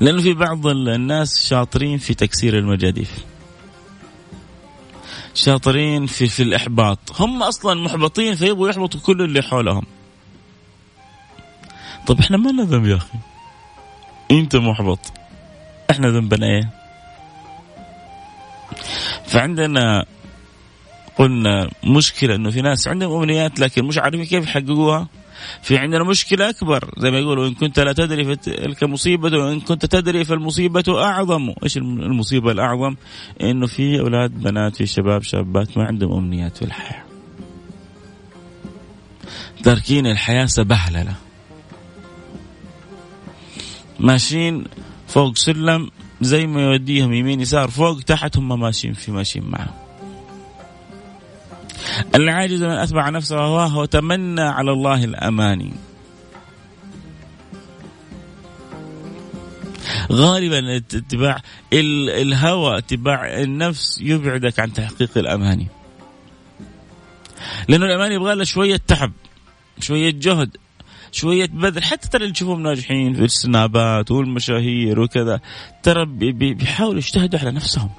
لأنه 0.00 0.22
في 0.22 0.34
بعض 0.34 0.66
الناس 0.66 1.46
شاطرين 1.48 1.98
في 1.98 2.14
تكسير 2.14 2.58
المجاديف. 2.58 3.24
شاطرين 5.34 6.06
في 6.06 6.26
في 6.26 6.42
الإحباط. 6.42 6.98
هم 7.20 7.42
أصلا 7.42 7.74
محبطين 7.84 8.34
فيبغوا 8.34 8.68
يحبطوا 8.68 9.00
كل 9.00 9.22
اللي 9.22 9.42
حولهم. 9.42 9.86
طب 12.06 12.20
إحنا 12.20 12.36
ما 12.36 12.50
لنا 12.50 12.62
ذنب 12.62 12.86
يا 12.86 12.96
أخي؟ 12.96 13.18
أنت 14.30 14.56
محبط. 14.56 15.12
إحنا 15.90 16.08
ذنبنا 16.08 16.46
إيه؟ 16.46 16.70
فعندنا 19.26 20.04
قلنا 21.18 21.70
مشكلة 21.84 22.34
إنه 22.34 22.50
في 22.50 22.62
ناس 22.62 22.88
عندهم 22.88 23.12
أمنيات 23.12 23.60
لكن 23.60 23.84
مش 23.84 23.98
عارفين 23.98 24.24
كيف 24.24 24.44
يحققوها. 24.44 25.08
في 25.62 25.78
عندنا 25.78 26.04
مشكلة 26.04 26.48
أكبر 26.48 26.90
زي 26.98 27.10
ما 27.10 27.18
يقولوا 27.18 27.48
إن 27.48 27.54
كنت 27.54 27.80
لا 27.80 27.92
تدري 27.92 28.24
فتلك 28.24 28.84
مصيبة 28.84 29.38
وإن 29.38 29.60
كنت 29.60 29.86
تدري 29.86 30.24
فالمصيبة 30.24 31.04
أعظم. 31.04 31.54
إيش 31.62 31.76
المصيبة 31.76 32.52
الأعظم؟ 32.52 32.96
إنه 33.42 33.66
في 33.66 34.00
أولاد 34.00 34.30
بنات 34.30 34.76
في 34.76 34.86
شباب 34.86 35.22
شابات 35.22 35.78
ما 35.78 35.84
عندهم 35.84 36.12
أمنيات 36.12 36.56
في 36.56 36.64
الحياة. 36.64 37.04
تاركين 39.62 40.06
الحياة 40.06 40.46
سبهللة 40.46 41.14
ماشيين 44.00 44.64
فوق 45.08 45.36
سلم 45.36 45.90
زي 46.20 46.46
ما 46.46 46.62
يوديهم 46.62 47.12
يمين 47.12 47.40
يسار 47.40 47.70
فوق 47.70 48.00
تحت 48.00 48.36
هم 48.36 48.60
ماشيين 48.60 48.94
في 48.94 49.12
ماشيين 49.12 49.44
معه 49.44 49.85
العاجز 52.14 52.62
من 52.62 52.70
أتبع 52.70 53.08
نفسه 53.08 53.38
هواه 53.38 53.78
وتمنى 53.78 54.40
على 54.40 54.72
الله 54.72 55.04
الأماني 55.04 55.72
غالبا 60.12 60.76
اتباع 60.76 61.40
الهوى 61.72 62.78
اتباع 62.78 63.40
النفس 63.40 64.00
يبعدك 64.02 64.60
عن 64.60 64.72
تحقيق 64.72 65.18
الاماني 65.18 65.68
لأنه 67.68 67.86
الاماني 67.86 68.14
يبغى 68.14 68.34
له 68.34 68.44
شوية 68.44 68.80
تعب 68.86 69.12
شوية 69.80 70.10
جهد 70.10 70.56
شوية 71.12 71.46
بذل. 71.46 71.82
حتى 71.82 72.08
ترى 72.08 72.22
اللي 72.22 72.32
تشوفهم 72.32 72.62
ناجحين 72.62 73.14
في 73.14 73.24
السنابات 73.24 74.10
والمشاهير 74.10 75.00
وكذا 75.00 75.40
ترى 75.82 76.04
بيحاولوا 76.32 76.98
يجتهدوا 76.98 77.40
على 77.40 77.50
نفسهم. 77.50 77.90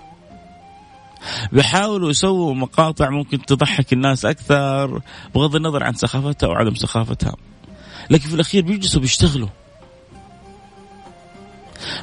بيحاولوا 1.52 2.10
يسووا 2.10 2.54
مقاطع 2.54 3.10
ممكن 3.10 3.46
تضحك 3.46 3.94
الناس 3.94 4.26
أكثر 4.26 5.02
بغض 5.36 5.56
النظر 5.56 5.84
عن 5.84 5.94
سخافتها 5.94 6.48
أو 6.48 6.54
عدم 6.54 6.76
سخافتها. 6.76 7.36
لكن 8.10 8.30
في 8.30 8.36
الأخير 8.36 8.64
بيجلسوا 8.64 9.02
بيشتغلوا. 9.02 9.50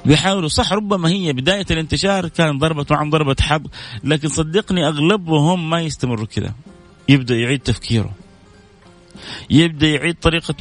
بيحاولوا 0.05 0.49
صح 0.49 0.73
ربما 0.73 1.09
هي 1.09 1.33
بداية 1.33 1.67
الانتشار 1.71 2.29
كان 2.29 2.59
ضربة 2.59 2.87
معهم 2.91 3.11
ضربة 3.11 3.37
حظ 3.41 3.63
لكن 4.05 4.29
صدقني 4.29 4.89
أغلبهم 4.89 5.71
ما 5.71 5.81
يستمروا 5.81 6.27
كذا. 6.27 6.55
يبدأ 7.09 7.35
يعيد 7.35 7.61
تفكيره. 7.61 8.11
يبدأ 9.51 9.87
يعيد 9.87 10.17
طريقة 10.23 10.55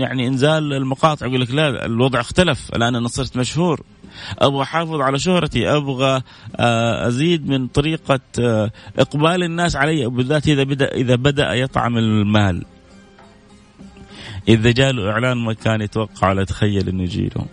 يعني 0.00 0.26
إنزال 0.26 0.72
المقاطع 0.72 1.26
يقول 1.26 1.40
لك 1.40 1.50
لا 1.50 1.86
الوضع 1.86 2.20
اختلف 2.20 2.70
الآن 2.76 2.94
أنا 2.94 3.08
صرت 3.08 3.36
مشهور. 3.36 3.80
أبغى 4.38 4.62
أحافظ 4.62 5.00
على 5.00 5.18
شهرتي 5.18 5.68
أبغى 5.68 6.22
آه، 6.56 7.08
أزيد 7.08 7.48
من 7.48 7.66
طريقة 7.66 8.20
آه، 8.40 8.70
إقبال 8.98 9.42
الناس 9.42 9.76
علي. 9.76 10.06
بالذات 10.06 10.48
إذا 10.48 10.62
بدأ 10.62 10.92
إذا 10.92 11.14
بدأ 11.14 11.52
يطعم 11.54 11.96
المال 11.96 12.64
إذا 14.48 14.70
جاء 14.70 15.08
اعلان 15.08 15.38
مكان 15.38 15.80
يتوقع 15.80 16.32
لا 16.32 16.44
تخيل 16.44 16.88
إنه 16.88 17.02
يجي 17.02 17.30
له 17.36 17.46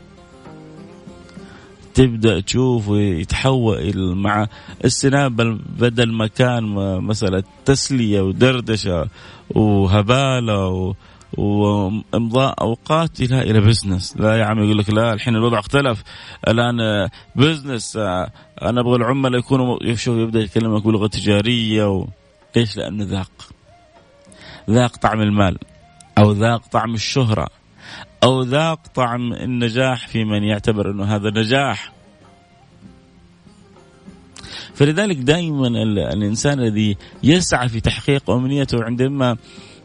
تبدأ 1.94 2.40
تشوف 2.40 2.90
ويتحول 2.90 4.16
مع 4.16 4.48
السناب 4.86 5.36
بدل 5.80 6.12
ما 6.12 6.28
كان 6.28 6.64
مسألة 7.04 7.44
تسلية 7.66 8.22
ودردشة 8.22 9.08
وهبالة 9.56 10.96
وامضاء 11.38 12.62
أوقات 12.62 13.22
إلى 13.22 13.42
إلى 13.42 13.60
بزنس 13.60 14.18
لا 14.18 14.38
يا 14.38 14.46
عم 14.46 14.64
يقول 14.64 14.78
لك 14.78 14.90
لا 14.90 15.14
الحين 15.14 15.36
الوضع 15.36 15.60
اختلف. 15.60 16.04
الآن 16.48 17.10
بزنس 17.36 17.96
أنا 18.62 18.82
أبغى 18.82 18.96
العملاء 18.96 19.40
يكونوا 19.40 19.94
شوف 19.94 20.18
يبدأ 20.18 20.40
يكلمك 20.40 20.84
بلغة 20.84 21.08
تجارية 21.08 21.90
و... 21.90 22.08
ليش؟ 22.56 22.78
لأنه 22.78 23.04
ذاق. 23.04 23.32
ذاق 24.70 24.98
طعم 24.98 25.22
المال 25.22 25.58
أو 26.18 26.32
ذاق 26.32 26.62
طعم 26.72 26.94
الشهرة 26.94 27.48
أو 28.24 28.42
ذاق 28.42 28.80
طعم 28.96 29.34
النجاح 29.34 30.08
في 30.08 30.24
من 30.24 30.44
يعتبر 30.44 30.92
إنه 30.92 31.16
هذا 31.16 31.30
نجاح. 31.30 31.97
فلذلك 34.78 35.18
دائما 35.18 35.68
الإنسان 36.14 36.60
الذي 36.60 36.98
يسعى 37.24 37.70
في 37.70 37.80
تحقيق 37.80 38.30
أمنيته 38.30 38.84
عندما 38.84 39.38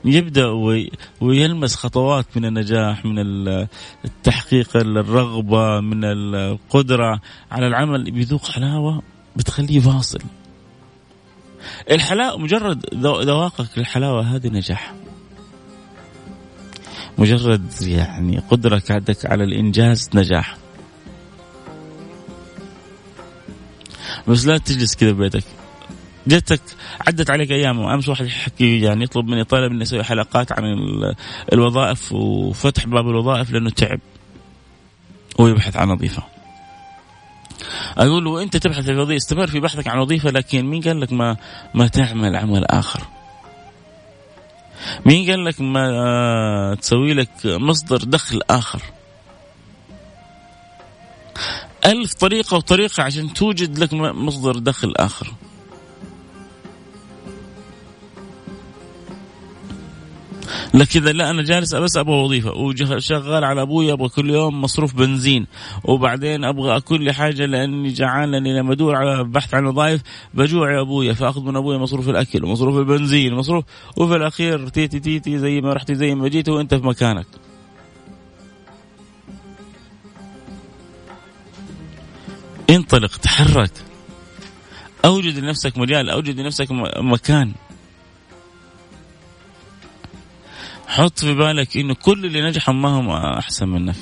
يبدأ 0.05 0.47
ويلمس 1.21 1.77
خطوات 1.77 2.27
من 2.37 2.45
النجاح 2.45 3.05
من 3.05 3.19
التحقيق 4.05 4.77
الرغبة 4.77 5.81
من 5.81 6.05
القدرة 6.05 7.21
على 7.51 7.67
العمل 7.67 8.11
بيذوق 8.11 8.45
حلاوة 8.45 9.03
بتخليه 9.37 9.87
واصل. 9.87 10.21
الحلاوة 11.91 12.39
مجرد 12.39 12.95
ذواقك 13.05 13.79
للحلاوة 13.79 14.23
هذه 14.23 14.49
نجاح. 14.49 14.95
مجرد 17.19 17.67
يعني 17.83 18.39
قدرة 18.39 18.83
عندك 18.91 19.27
على 19.27 19.45
الإنجاز 19.45 20.11
نجاح. 20.15 20.62
بس 24.29 24.47
لا 24.47 24.59
تجلس 24.59 24.97
كذا 24.97 25.13
ببيتك 25.13 25.45
جتك 26.27 26.61
عدت 27.07 27.31
عليك 27.31 27.51
أيام 27.51 27.81
امس 27.81 28.09
واحد 28.09 28.27
يحكي 28.27 28.81
يعني 28.81 29.05
يطلب 29.05 29.27
مني 29.27 29.45
طلب 29.45 29.73
إني 29.73 29.83
أسوي 29.83 30.05
حلقات 30.05 30.53
عن 30.53 30.65
الوظائف 31.53 32.13
وفتح 32.13 32.87
باب 32.87 33.09
الوظائف 33.09 33.51
لأنه 33.51 33.71
تعب 33.71 34.01
ويبحث 35.39 35.77
عن 35.77 35.91
وظيفة. 35.91 36.23
أقول 37.99 38.25
له 38.25 38.47
تبحث 38.47 38.89
عن 38.89 38.99
وظيفة 38.99 39.17
استمر 39.17 39.47
في 39.47 39.61
بحثك 39.61 39.89
عن 39.89 39.99
وظيفة 39.99 40.31
لكن 40.31 40.67
مين 40.67 40.83
قال 40.83 41.01
لك 41.01 41.13
ما 41.13 41.37
ما 41.75 41.87
تعمل 41.87 42.37
عمل 42.37 42.65
آخر؟ 42.65 43.01
مين 45.07 45.31
قال 45.31 45.45
لك 45.45 45.61
ما 45.61 46.77
تسوي 46.81 47.15
لك 47.15 47.31
مصدر 47.45 47.97
دخل 47.97 48.41
آخر 48.51 48.83
ألف 51.87 52.15
طريقة 52.15 52.57
وطريقة 52.57 53.03
عشان 53.03 53.35
توجد 53.35 53.79
لك 53.79 53.93
مصدر 53.95 54.59
دخل 54.59 54.93
آخر 54.97 55.33
لكن 60.75 61.03
لا 61.03 61.31
أنا 61.31 61.43
جالس 61.43 61.75
بس 61.75 61.97
أبغى 61.97 62.15
وظيفة 62.15 62.51
وشغال 62.51 63.45
على 63.45 63.63
أبوي 63.63 63.93
أبغى 63.93 64.09
كل 64.09 64.31
يوم 64.31 64.61
مصروف 64.61 64.95
بنزين 64.95 65.47
وبعدين 65.85 66.45
أبغى 66.45 66.83
لي 66.91 67.13
حاجة 67.13 67.47
لأني 67.47 67.93
جعان 67.93 68.31
لاني 68.31 68.59
لما 68.59 68.73
أدور 68.73 68.97
على 68.97 69.25
بحث 69.25 69.55
عن 69.55 69.67
وظائف 69.67 70.03
بجوع 70.35 70.73
يا 70.73 70.81
ابويا 70.81 71.13
فأخذ 71.13 71.43
من 71.43 71.57
ابويا 71.57 71.79
مصروف 71.79 72.09
الأكل 72.09 72.45
ومصروف 72.45 72.77
البنزين 72.77 73.33
ومصروف 73.33 73.65
وفي 73.97 74.17
الأخير 74.17 74.69
تيتي 74.69 75.01
تيتي 75.01 75.39
زي 75.39 75.61
ما 75.61 75.73
رحتي 75.73 75.95
زي 75.95 76.15
ما 76.15 76.29
جيت 76.29 76.49
وأنت 76.49 76.75
في 76.75 76.87
مكانك. 76.87 77.27
انطلق 82.73 83.17
تحرك. 83.17 83.71
أوجد 85.05 85.39
لنفسك 85.39 85.79
مجال 85.79 86.11
أوجد 86.11 86.41
لنفسك 86.41 86.69
مكان. 86.99 87.53
حط 90.87 91.19
في 91.19 91.35
بالك 91.35 91.77
انه 91.77 91.95
كل 91.95 92.27
اللي 92.27 92.43
نجحوا 92.43 92.75
ما 92.75 92.89
هم 92.89 93.11
أحسن 93.11 93.69
منك. 93.69 93.95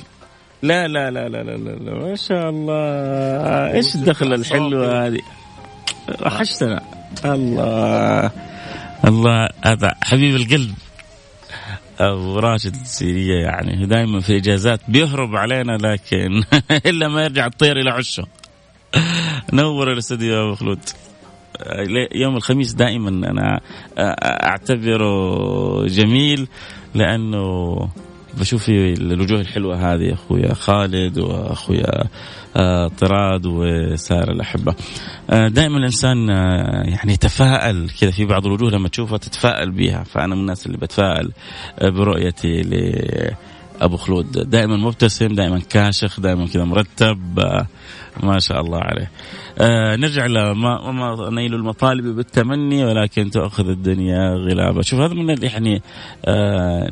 لا 0.61 0.87
لا 0.87 1.11
لا 1.11 1.29
لا 1.29 1.43
لا 1.43 1.57
لا, 1.57 1.69
لا. 1.69 1.93
ما 1.93 2.15
شاء 2.15 2.49
الله. 2.49 3.73
إيش 3.73 3.95
الدخلة 3.95 4.35
الحلوة 4.35 5.07
هذه؟ 5.07 5.21
وحشتنا. 6.21 6.81
الله. 7.25 8.31
الله 9.05 9.49
هذا 9.65 9.95
حبيب 10.03 10.35
القلب. 10.35 10.73
أبو 11.99 12.39
راشد 12.39 12.75
السيرية 12.75 13.43
يعني 13.43 13.85
دائما 13.85 14.19
في 14.19 14.37
إجازات 14.37 14.79
بيهرب 14.87 15.35
علينا 15.35 15.71
لكن 15.71 16.43
إلا 16.89 17.07
ما 17.07 17.23
يرجع 17.23 17.45
الطير 17.45 17.79
إلى 17.79 17.89
عشه 17.89 18.23
نور 19.53 19.91
الاستوديو 19.91 20.33
يا 20.33 20.45
ابو 20.45 20.55
خلود 20.55 20.79
يوم 22.15 22.35
الخميس 22.35 22.73
دائما 22.73 23.09
أنا 23.09 23.59
أعتبره 24.47 25.87
جميل 25.87 26.47
لأنه 26.95 27.75
بشوف 28.39 28.69
الوجوه 28.69 29.39
الحلوة 29.41 29.93
هذه 29.93 30.13
أخويا 30.13 30.53
خالد 30.53 31.19
وأخويا 31.19 32.03
آه، 32.55 32.87
طراد 32.87 33.45
وسائر 33.45 34.31
الأحبة. 34.31 34.75
آه، 35.29 35.47
دائما 35.47 35.77
الإنسان 35.77 36.29
آه، 36.29 36.83
يعني 36.85 37.13
يتفائل 37.13 37.89
كذا 38.01 38.11
في 38.11 38.25
بعض 38.25 38.45
الوجوه 38.45 38.71
لما 38.71 38.89
تشوفها 38.89 39.17
تتفائل 39.17 39.71
بها 39.71 40.03
فأنا 40.03 40.35
من 40.35 40.41
الناس 40.41 40.65
اللي 40.65 40.77
بتفائل 40.77 41.31
برؤيتي 41.81 42.61
ابو 43.81 43.97
خلود. 43.97 44.31
دائما 44.31 44.77
مبتسم 44.77 45.27
دائما 45.27 45.59
كاشخ 45.69 46.19
دائما 46.19 46.47
كذا 46.47 46.63
مرتب. 46.63 47.39
ما 48.23 48.39
شاء 48.39 48.61
الله 48.61 48.79
عليه. 48.79 49.11
آه 49.59 49.95
نرجع 49.95 50.25
لما 50.25 50.91
ما 50.91 51.29
نيل 51.29 51.53
المطالب 51.53 52.15
بالتمني 52.15 52.85
ولكن 52.85 53.31
تأخذ 53.31 53.69
الدنيا 53.69 54.33
غلابة. 54.35 54.81
شوف 54.81 54.99
هذا 54.99 55.13
من 55.13 55.43
يعني 55.43 55.81
آه 56.25 56.89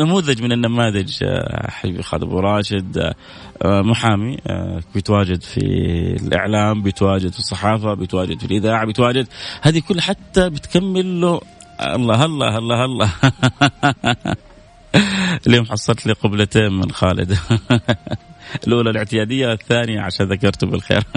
نموذج 0.00 0.42
من 0.42 0.52
النماذج 0.52 1.24
آه 1.24 1.70
حبيبي 1.70 2.02
خالد 2.02 2.22
أبو 2.22 2.40
راشد. 2.40 3.12
آه 3.62 3.82
محامي 3.82 4.36
آه 4.46 4.80
بيتواجد 4.94 5.42
في 5.42 5.60
الإعلام 6.22 6.82
بيتواجد 6.82 7.32
في 7.32 7.38
الصحافة 7.38 7.94
بيتواجد 7.94 8.38
في 8.38 8.46
الإذاعة 8.46 8.86
بيتواجد 8.86 9.26
هذه 9.62 9.82
كلها 9.88 10.02
حتى 10.02 10.50
بتكمل 10.50 11.20
له 11.20 11.40
الله 11.80 12.24
الله 12.24 12.58
الله 12.58 12.84
الله. 12.84 13.10
اليوم 15.46 15.66
حصلت 15.66 16.06
لي 16.06 16.12
قبلتين 16.12 16.72
من 16.72 16.90
خالد. 16.90 17.38
الاولى 18.66 18.90
الاعتيادية 18.90 19.52
الثانية 19.52 20.00
عشان 20.00 20.26
ذكرته 20.26 20.66
بالخير. 20.66 21.02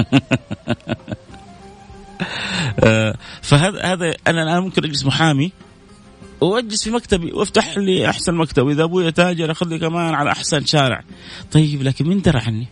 آه، 2.83 3.15
فهذا 3.41 3.81
هذا 3.81 4.13
أنا 4.27 4.43
الان 4.43 4.63
ممكن 4.63 4.83
أجلس 4.83 5.05
محامي 5.05 5.51
وأجلس 6.41 6.83
في 6.83 6.91
مكتبي 6.91 7.31
وأفتح 7.31 7.77
لي 7.77 8.09
أحسن 8.09 8.35
مكتب. 8.35 8.65
وإذا 8.65 8.83
أبوي 8.83 9.11
تاجر 9.11 9.51
أخذ 9.51 9.67
لي 9.67 9.79
كمان 9.79 10.13
على 10.13 10.31
أحسن 10.31 10.65
شارع. 10.65 11.03
طيب 11.51 11.83
لكن 11.83 12.07
مين 12.07 12.21
درى 12.21 12.39
عني؟ 12.39 12.67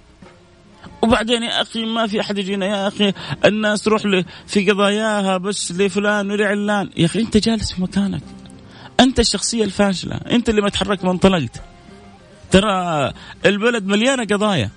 وبعدين 1.02 1.43
يا 1.43 1.62
أخي 1.62 1.86
ما 1.86 2.08
في 2.08 2.22
أحد 2.22 2.38
يجينا. 2.38 2.65
يا 2.65 2.88
أخي 2.88 3.13
الناس 3.46 3.82
تروح 3.82 4.02
في 4.48 4.72
قضاياها 4.72 5.38
بس 5.38 5.72
لفلان 5.72 6.32
ولعلان. 6.32 6.89
يا 6.98 7.06
أخي 7.06 7.20
أنت 7.20 7.38
جالس 7.38 7.72
في 7.74 7.82
مكانك. 7.82 8.24
أنت 9.00 9.20
الشخصية 9.20 9.63
الفاشلة. 9.63 10.15
أنت 10.15 10.50
اللي 10.50 10.62
ما 10.62 10.70
تحركت 10.70 11.06
ما 11.06 11.12
انطلقت 11.12 11.62
ترى 12.51 13.13
البلد 13.45 13.86
مليانة 13.86 14.23
قضايا. 14.23 14.69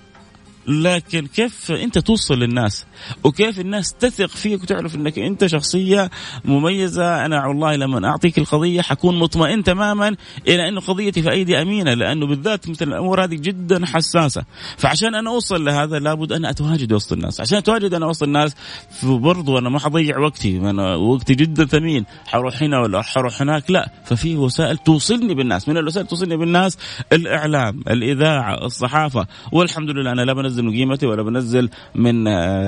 لكن 0.67 1.27
كيف 1.27 1.71
انت 1.71 1.97
توصل 1.97 2.39
للناس؟ 2.39 2.85
وكيف 3.23 3.59
الناس 3.59 3.93
تثق 3.93 4.25
فيك 4.25 4.63
وتعرف 4.63 4.95
انك 4.95 5.19
انت 5.19 5.45
شخصية 5.45 6.09
مميزة؟ 6.45 7.25
أنا 7.25 7.47
والله 7.47 7.75
لما 7.75 8.07
أعطيك 8.07 8.37
القضية 8.37 8.81
حكون 8.81 9.19
مطمئن 9.19 9.63
تماما 9.63 10.15
إلى 10.47 10.69
انه 10.69 10.81
قضيتي 10.81 11.21
في 11.21 11.31
أيدي 11.31 11.61
أمينة 11.61 11.93
لأنه 11.93 12.27
بالذات 12.27 12.69
مثل 12.69 12.87
الأمور 12.87 13.23
هذه 13.23 13.35
جدا 13.35 13.85
حساسة. 13.85 14.43
فعشان 14.77 15.15
أنا 15.15 15.29
أوصل 15.29 15.65
لهذا 15.65 15.99
لابد 15.99 16.31
أن 16.31 16.45
أتواجد 16.45 16.93
وسط 16.93 17.13
الناس. 17.13 17.41
عشان 17.41 17.57
أتواجد 17.57 17.93
أنا 17.93 18.05
وسط 18.05 18.23
الناس 18.23 18.55
برضو 19.03 19.57
أنا 19.57 19.69
ما 19.69 19.79
حضيع 19.79 20.19
وقتي. 20.19 20.57
أنا 20.57 20.95
وقتي 20.95 21.35
جدا 21.35 21.65
ثمين. 21.65 22.05
حروح 22.25 22.63
هنا 22.63 22.79
ولا 22.79 23.01
حروح 23.01 23.41
هناك؟ 23.41 23.71
لا. 23.71 23.91
ففي 24.05 24.35
وسائل 24.35 24.77
توصلني 24.77 25.33
بالناس. 25.33 25.69
من 25.69 25.77
الوسائل 25.77 26.07
توصلني 26.07 26.37
بالناس؟ 26.37 26.77
الإعلام 27.13 27.81
الإذاعة 27.89 28.65
الصحافة. 28.65 29.27
والحمد 29.51 29.89
لله 29.89 30.11
أنا 30.11 30.21
لا 30.21 30.33
بنزل 30.51 30.63
من 30.63 30.71
قيمتي 30.71 31.05
ولا 31.05 31.23
بنزل 31.23 31.69
من 31.95 32.27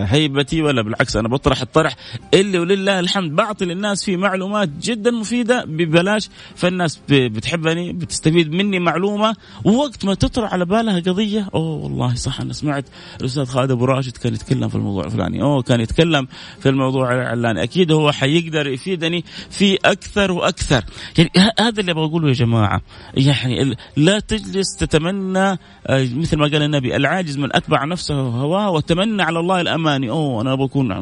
هيبتي 0.10 0.62
ولا 0.62 0.82
بالعكس 0.82 1.16
أنا 1.16 1.28
بطرح 1.28 1.62
الطرح. 1.62 1.96
اللي 2.34 2.60
ولله 2.60 3.00
الحمد 3.00 3.36
بعطي 3.36 3.66
للناس 3.66 4.06
فيه 4.06 4.18
معلومات 4.18 4.70
جدا 4.82 5.12
مفيدة 5.12 5.66
ببلاش. 5.66 6.30
فالناس 6.56 7.00
بتحبني 7.10 7.94
بتستفيد 7.94 8.52
مني 8.52 8.80
معلومة 8.80 9.36
ووقت 9.66 10.06
ما 10.06 10.14
تطرح 10.14 10.54
على 10.54 10.66
بالها 10.66 11.00
قضية. 11.00 11.50
أوه 11.54 11.84
والله 11.84 12.16
صح 12.16 12.42
أنا 12.42 12.54
سمعت 12.54 12.86
الأستاذ 13.22 13.46
خالد 13.46 13.72
أبو 13.72 13.86
راشد 13.86 14.18
كان 14.18 14.34
يتكلم 14.34 14.70
في 14.70 14.76
الموضوع 14.76 15.06
الفلاني. 15.06 15.42
أوه 15.42 15.62
كان 15.62 15.82
يتكلم 15.82 16.28
في 16.60 16.70
الموضوع 16.70 17.14
العلاني. 17.14 17.64
أكيد 17.64 17.92
هو 17.92 18.12
حيقدر 18.12 18.68
يفيدني 18.68 19.24
في 19.50 19.78
أكثر 19.86 20.32
وأكثر. 20.32 20.84
يعني 21.18 21.30
هذا 21.60 21.80
اللي 21.80 21.92
أبغى 21.92 22.06
أقوله 22.06 22.28
يا 22.28 22.34
جماعة. 22.34 22.82
يعني 23.14 23.76
لا 23.98 24.20
تجلس 24.20 24.76
تتمنى 24.76 25.60
آه، 25.88 26.08
مثل 26.16 26.38
ما 26.38 26.44
قال 26.44 26.62
النبي 26.62 26.96
العاجز 26.96 27.38
من 27.38 27.56
اتبع 27.56 27.73
نفسه 27.82 28.16
هواه 28.16 28.72
وتمنى 28.72 29.24
على 29.24 29.40
الله 29.40 29.62
الأماني. 29.62 30.10
أوه 30.10 30.42
أنا 30.42 30.56
بكون 30.56 31.02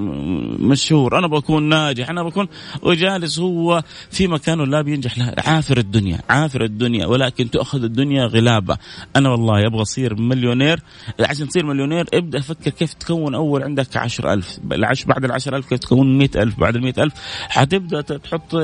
مشهور 0.62 1.18
أنا 1.18 1.28
بكون 1.28 1.64
ناجح 1.70 2.10
أنا 2.10 2.24
بكون 2.24 2.48
وجالس 2.82 3.40
هو 3.40 3.84
في 4.12 4.28
مكانه 4.28 4.66
لا 4.66 4.82
بينجح 4.82 5.18
لا 5.18 5.36
عافر 5.48 5.78
الدنيا 5.78 6.20
عافر 6.30 6.64
الدنيا 6.64 7.06
ولكن 7.06 7.52
تاخذ 7.52 7.84
الدنيا 7.84 8.26
غلابة. 8.26 8.78
أنا 9.16 9.30
والله 9.30 9.68
أبغى 9.68 9.82
أصير 9.82 10.16
مليونير. 10.16 10.80
عشان 11.20 11.48
تصير 11.48 11.66
مليونير 11.66 12.06
ابدأ 12.14 12.40
فكر 12.40 12.72
كيف 12.72 12.94
تكون 12.94 13.36
أول 13.36 13.64
عندك 13.64 13.98
عشر 13.98 14.34
ألف. 14.34 14.60
بعد 15.08 15.26
العشر 15.26 15.56
ألف 15.56 15.70
كيف 15.70 15.80
تكون 15.80 16.18
مئة 16.18 16.44
ألف 16.44 16.60
بعد 16.60 16.76
المئة 16.76 17.04
ألف. 17.04 17.14
حتبدأ 17.50 18.02
تحط 18.02 18.56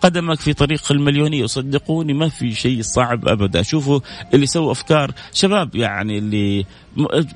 قدمك 0.00 0.40
في 0.40 0.52
طريق 0.52 0.92
المليونية 0.92 1.46
صدقوني 1.46 2.14
ما 2.14 2.28
في 2.28 2.54
شيء 2.54 2.82
صعب 2.82 3.28
أبدا. 3.28 3.62
شوفوا 3.62 4.00
اللي 4.34 4.46
سووا 4.46 4.72
أفكار 4.72 5.12
شباب 5.32 5.74
يعني 5.76 6.18
اللي 6.18 6.64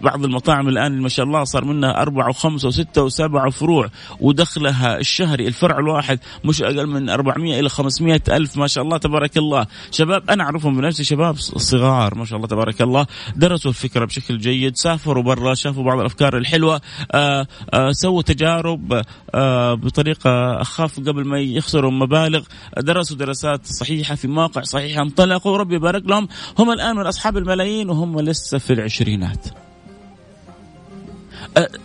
بعض 0.02 0.24
المطاعم 0.24 0.68
الآن 0.68 1.00
ما 1.00 1.08
شاء 1.08 1.26
الله 1.26 1.44
صار 1.44 1.64
منها 1.64 2.02
أربعة 2.02 2.28
وخمسة 2.28 2.68
وستة 2.68 3.02
وسبعة 3.02 3.50
فروع 3.50 3.88
ودخلها 4.20 4.98
الشهري 4.98 5.46
الفرع 5.46 5.78
الواحد 5.78 6.18
مش 6.44 6.62
أقل 6.62 6.86
من 6.86 7.10
400 7.10 7.60
إلى 7.60 7.68
500 7.68 8.20
ألف 8.28 8.56
ما 8.56 8.66
شاء 8.66 8.84
الله 8.84 8.98
تبارك 8.98 9.36
الله. 9.36 9.66
شباب 9.90 10.30
أنا 10.30 10.44
أعرفهم 10.44 10.76
بنفسي 10.76 11.04
شباب 11.04 11.36
صغار 11.38 12.14
ما 12.14 12.24
شاء 12.24 12.36
الله 12.36 12.48
تبارك 12.48 12.82
الله. 12.82 13.06
درسوا 13.36 13.70
الفكرة 13.70 14.04
بشكل 14.04 14.38
جيد 14.38 14.76
سافروا 14.76 15.22
برا 15.22 15.54
شافوا 15.54 15.84
بعض 15.84 16.00
الأفكار 16.00 16.36
الحلوة. 16.36 16.74
آآ 16.74 16.80
آه، 17.14 17.46
آآ 17.74 17.88
آه، 17.88 17.92
سووا 17.92 18.22
تجارب 18.22 19.02
آه، 19.34 19.74
بطريقة 19.74 20.60
أخف 20.60 21.00
قبل 21.00 21.24
ما 21.24 21.40
يخسروا 21.40 21.90
مبالغ. 21.90 22.42
درسوا 22.78 23.16
دراسات 23.16 23.66
صحيحة 23.66 24.14
في 24.14 24.28
مواقع 24.28 24.62
صحيحة 24.62 25.02
انطلقوا 25.02 25.56
ربي 25.56 25.74
يبارك 25.74 26.02
لهم. 26.06 26.28
هم 26.58 26.72
الآن 26.72 26.96
من 26.96 27.06
أصحاب 27.06 27.36
الملايين 27.36 27.90
وهم 27.90 28.20
لسه 28.20 28.58
في 28.58 28.72
العشرينات. 28.72 29.47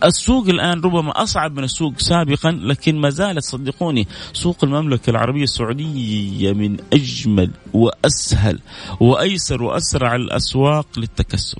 السوق 0.04 0.48
الآن 0.48 0.80
ربما 0.80 1.22
أصعب 1.22 1.56
من 1.56 1.64
السوق 1.64 1.98
سابقا 1.98 2.50
لكن 2.50 2.98
ما 3.00 3.10
زالت 3.10 3.44
صدقوني 3.44 4.08
سوق 4.32 4.64
المملكة 4.64 5.10
العربية 5.10 5.42
السعودية 5.42 6.52
من 6.52 6.76
أجمل 6.92 7.50
وأسهل 7.72 8.60
وأيسر 9.00 9.62
وأسرع 9.62 10.14
الأسواق 10.16 10.86
للتكسب. 10.96 11.58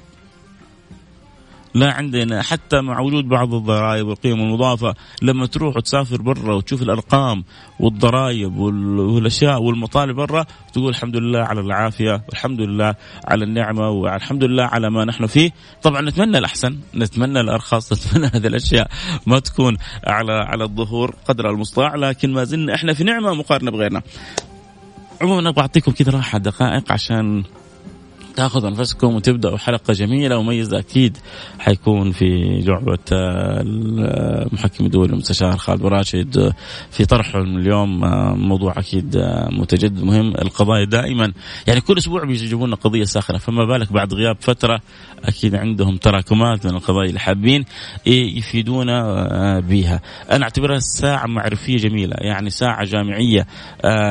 لا 1.75 1.93
عندنا. 1.93 2.43
حتى 2.43 2.81
مع 2.81 3.01
وجود 3.01 3.29
بعض 3.29 3.55
الضرائب 3.55 4.07
والقيم 4.07 4.41
المضافة 4.41 4.95
لما 5.23 5.47
تروح 5.47 5.77
وتسافر 5.77 6.23
برا 6.23 6.55
وتشوف 6.55 6.83
الأرقام 6.83 7.45
والضرائب 7.81 8.57
والأشياء 8.57 9.63
والمطالب 9.63 10.17
برا 10.17 10.47
تقول 10.73 10.89
الحمد 10.89 11.17
لله 11.17 11.41
على 11.41 11.61
العافية 11.61 12.23
والحمد 12.29 12.61
لله 12.61 12.95
على 13.29 13.45
النعمة 13.45 13.91
والحمد 13.91 14.45
لله 14.45 14.65
على 14.65 14.91
ما 14.91 15.05
نحن 15.05 15.27
فيه. 15.27 15.51
طبعا 15.83 16.01
نتمنى 16.01 16.39
الأحسن 16.39 16.79
نتمنى 16.95 17.41
الأرخص 17.41 17.93
نتمنى 17.93 18.27
هذه 18.27 18.47
الأشياء 18.47 18.89
ما 19.27 19.39
تكون 19.39 19.77
على 20.07 20.33
على 20.33 20.65
الظهور 20.65 21.15
قدر 21.29 21.51
المستطاع 21.51 21.95
لكن 21.95 22.33
ما 22.33 22.45
زلنا 22.45 22.75
إحنا 22.75 22.93
في 22.93 23.05
نعمة 23.05 23.35
مقارنة 23.35 23.71
بغيرنا. 23.71 24.03
عموما 25.23 25.49
أبغى 25.49 25.61
أعطيكم 25.61 25.93
كذا 25.93 26.13
راحة 26.13 26.39
دقائق 26.39 26.93
عشان 26.93 27.45
تاخذوا 28.37 28.69
أنفسكم 28.69 29.15
وتبداوا 29.15 29.59
حلقة 29.59 29.93
جميلة 29.93 30.39
ومميزه 30.39 30.79
أكيد 30.79 31.19
حيكون 31.59 32.13
في 32.13 32.61
لعبه 32.67 32.99
المحكم 33.11 34.87
الدولي 34.87 35.13
المستشار 35.13 35.57
خالد 35.57 35.87
راشد 35.87 36.53
في 36.91 37.05
طرحه 37.05 37.39
اليوم. 37.41 38.01
موضوع 38.49 38.75
أكيد 38.79 39.17
متجدد 39.53 40.03
مهم. 40.03 40.29
القضايا 40.29 40.85
دائما 40.85 41.33
يعني 41.67 41.81
كل 41.81 41.99
أسبوع 41.99 42.25
بيجيبوا 42.25 42.67
لنا 42.67 42.77
قضية 42.77 43.05
ساخنة 43.05 43.39
فما 43.39 43.65
بالك 43.65 43.93
بعد 43.93 44.15
غياب 44.15 44.37
فترة 44.41 44.81
أكيد 45.25 45.55
عندهم 45.55 45.97
تراكمات 45.97 46.67
من 46.67 46.75
القضايا 46.75 47.09
اللي 47.09 47.21
حابين 47.21 47.65
يفيدونا 48.07 49.61
بها 49.61 50.01
أنا 50.31 50.45
أعتبرها 50.45 50.79
ساعة 50.79 51.27
معرفية 51.27 51.77
جميلة 51.77 52.17
يعني 52.19 52.51
ساعة 52.51 52.85
جامعية 52.85 53.47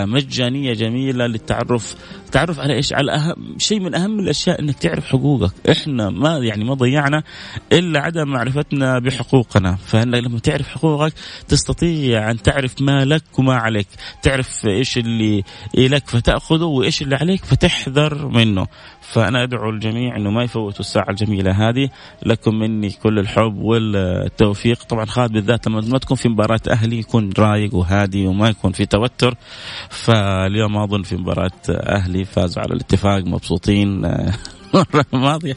مجانية 0.06 0.74
جميلة 0.74 1.28
للتعرف. 1.28 1.96
تعرف 2.32 2.60
على 2.60 2.74
إيش؟ 2.74 2.94
على 2.94 3.12
أهم 3.12 3.56
شيء 3.58 3.80
من 3.80 3.96
أهم 4.14 4.20
الأشياء 4.20 4.62
إنك 4.62 4.78
تعرف 4.78 5.06
حقوقك. 5.06 5.52
إحنا 5.70 6.10
ما 6.10 6.38
يعني 6.38 6.64
ما 6.64 6.74
ضيعنا 6.74 7.24
إلا 7.72 8.00
عدم 8.00 8.28
معرفتنا 8.28 9.00
بحقوقنا. 9.00 9.76
فإنك 9.76 10.24
لما 10.24 10.40
تعرف 10.40 10.68
حقوقك 10.68 11.14
تستطيع 11.48 12.32
أن 12.32 12.42
تعرف 12.42 12.82
ما 12.82 13.06
لك 13.06 13.24
وما 13.40 13.56
عليك. 13.56 13.88
تعرف 14.22 14.66
إيش 14.66 14.98
اللي 14.98 15.44
لك 15.76 16.08
فتأخذه 16.08 16.64
وإيش 16.64 17.02
اللي 17.02 17.16
عليك 17.16 17.46
فتحذر 17.46 18.28
منه. 18.28 18.68
فأنا 19.02 19.44
أدعو 19.44 19.70
الجميع 19.70 20.16
إنه 20.16 20.30
ما 20.32 20.44
يفوتوا 20.44 20.80
الساعة 20.80 21.10
الجميلة 21.10 21.70
هذه. 21.70 21.90
لكم 22.26 22.56
مني 22.56 22.90
كل 22.90 23.20
الحب 23.20 23.58
والتوفيق. 23.58 24.84
طبعا 24.84 25.06
خالد 25.06 25.32
بالذات 25.32 25.68
لما 25.68 25.82
ما 25.82 25.98
تكون 25.98 26.18
في 26.18 26.30
مباراة 26.30 26.62
أهلي 26.70 27.00
يكون 27.00 27.30
رايق 27.40 27.76
وهادي 27.76 28.28
وما 28.28 28.50
يكون 28.50 28.72
في 28.72 28.86
توتر. 28.86 29.36
فاليوم 29.90 30.78
أظن 30.78 31.02
في 31.02 31.16
مباراة 31.16 31.52
أهلي 31.70 32.26
فازوا 32.26 32.64
على 32.64 32.74
الاتفاق 32.74 33.24
مبسوطين. 33.24 34.03
المره 34.06 35.06
الماضيه 35.14 35.56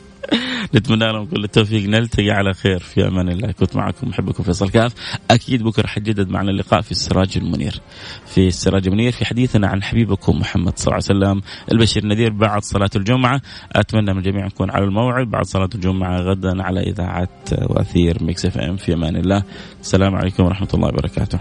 نتمنى 0.75 1.13
لهم 1.13 1.27
كل 1.27 1.45
التوفيق. 1.45 1.89
نلتقي 1.89 2.31
على 2.31 2.55
خير. 2.55 2.79
في 2.79 3.07
أمان 3.07 3.29
الله. 3.29 3.53
كنت 3.53 3.77
معكم. 3.77 4.09
محبكم 4.09 4.43
فيصل 4.43 4.71
كاف. 4.71 4.93
أكيد 5.31 5.63
بكرة 5.63 5.87
حجدد 5.87 6.29
معنا 6.29 6.51
اللقاء 6.51 6.81
في 6.81 6.91
السراج 6.91 7.33
المنير. 7.37 7.81
في 8.27 8.47
السراج 8.49 8.87
المنير 8.87 9.13
في 9.13 9.25
حديثنا 9.25 9.69
عن 9.69 9.83
حبيبكم 9.83 10.39
محمد 10.39 10.79
صلى 10.79 10.87
الله 10.87 11.09
عليه 11.09 11.37
وسلم. 11.37 11.43
البشير 11.73 12.03
النذير 12.03 12.33
بعد 12.33 12.63
صلاة 12.63 12.91
الجمعة. 12.97 13.41
أتمنى 13.73 14.13
من 14.13 14.19
الجميع 14.19 14.47
نكون 14.47 14.71
على 14.71 14.85
الموعد. 14.85 15.27
بعد 15.27 15.45
صلاة 15.45 15.71
الجمعة 15.75 16.21
غدا 16.21 16.63
على 16.63 16.81
إذاعة 16.81 17.29
وأثير 17.63 18.25
Mix 18.25 18.47
FM. 18.47 18.77
في 18.77 18.95
أمان 18.95 19.17
الله. 19.17 19.43
السلام 19.81 20.15
عليكم 20.15 20.45
ورحمة 20.45 20.69
الله 20.75 20.89
وبركاته. 20.89 21.39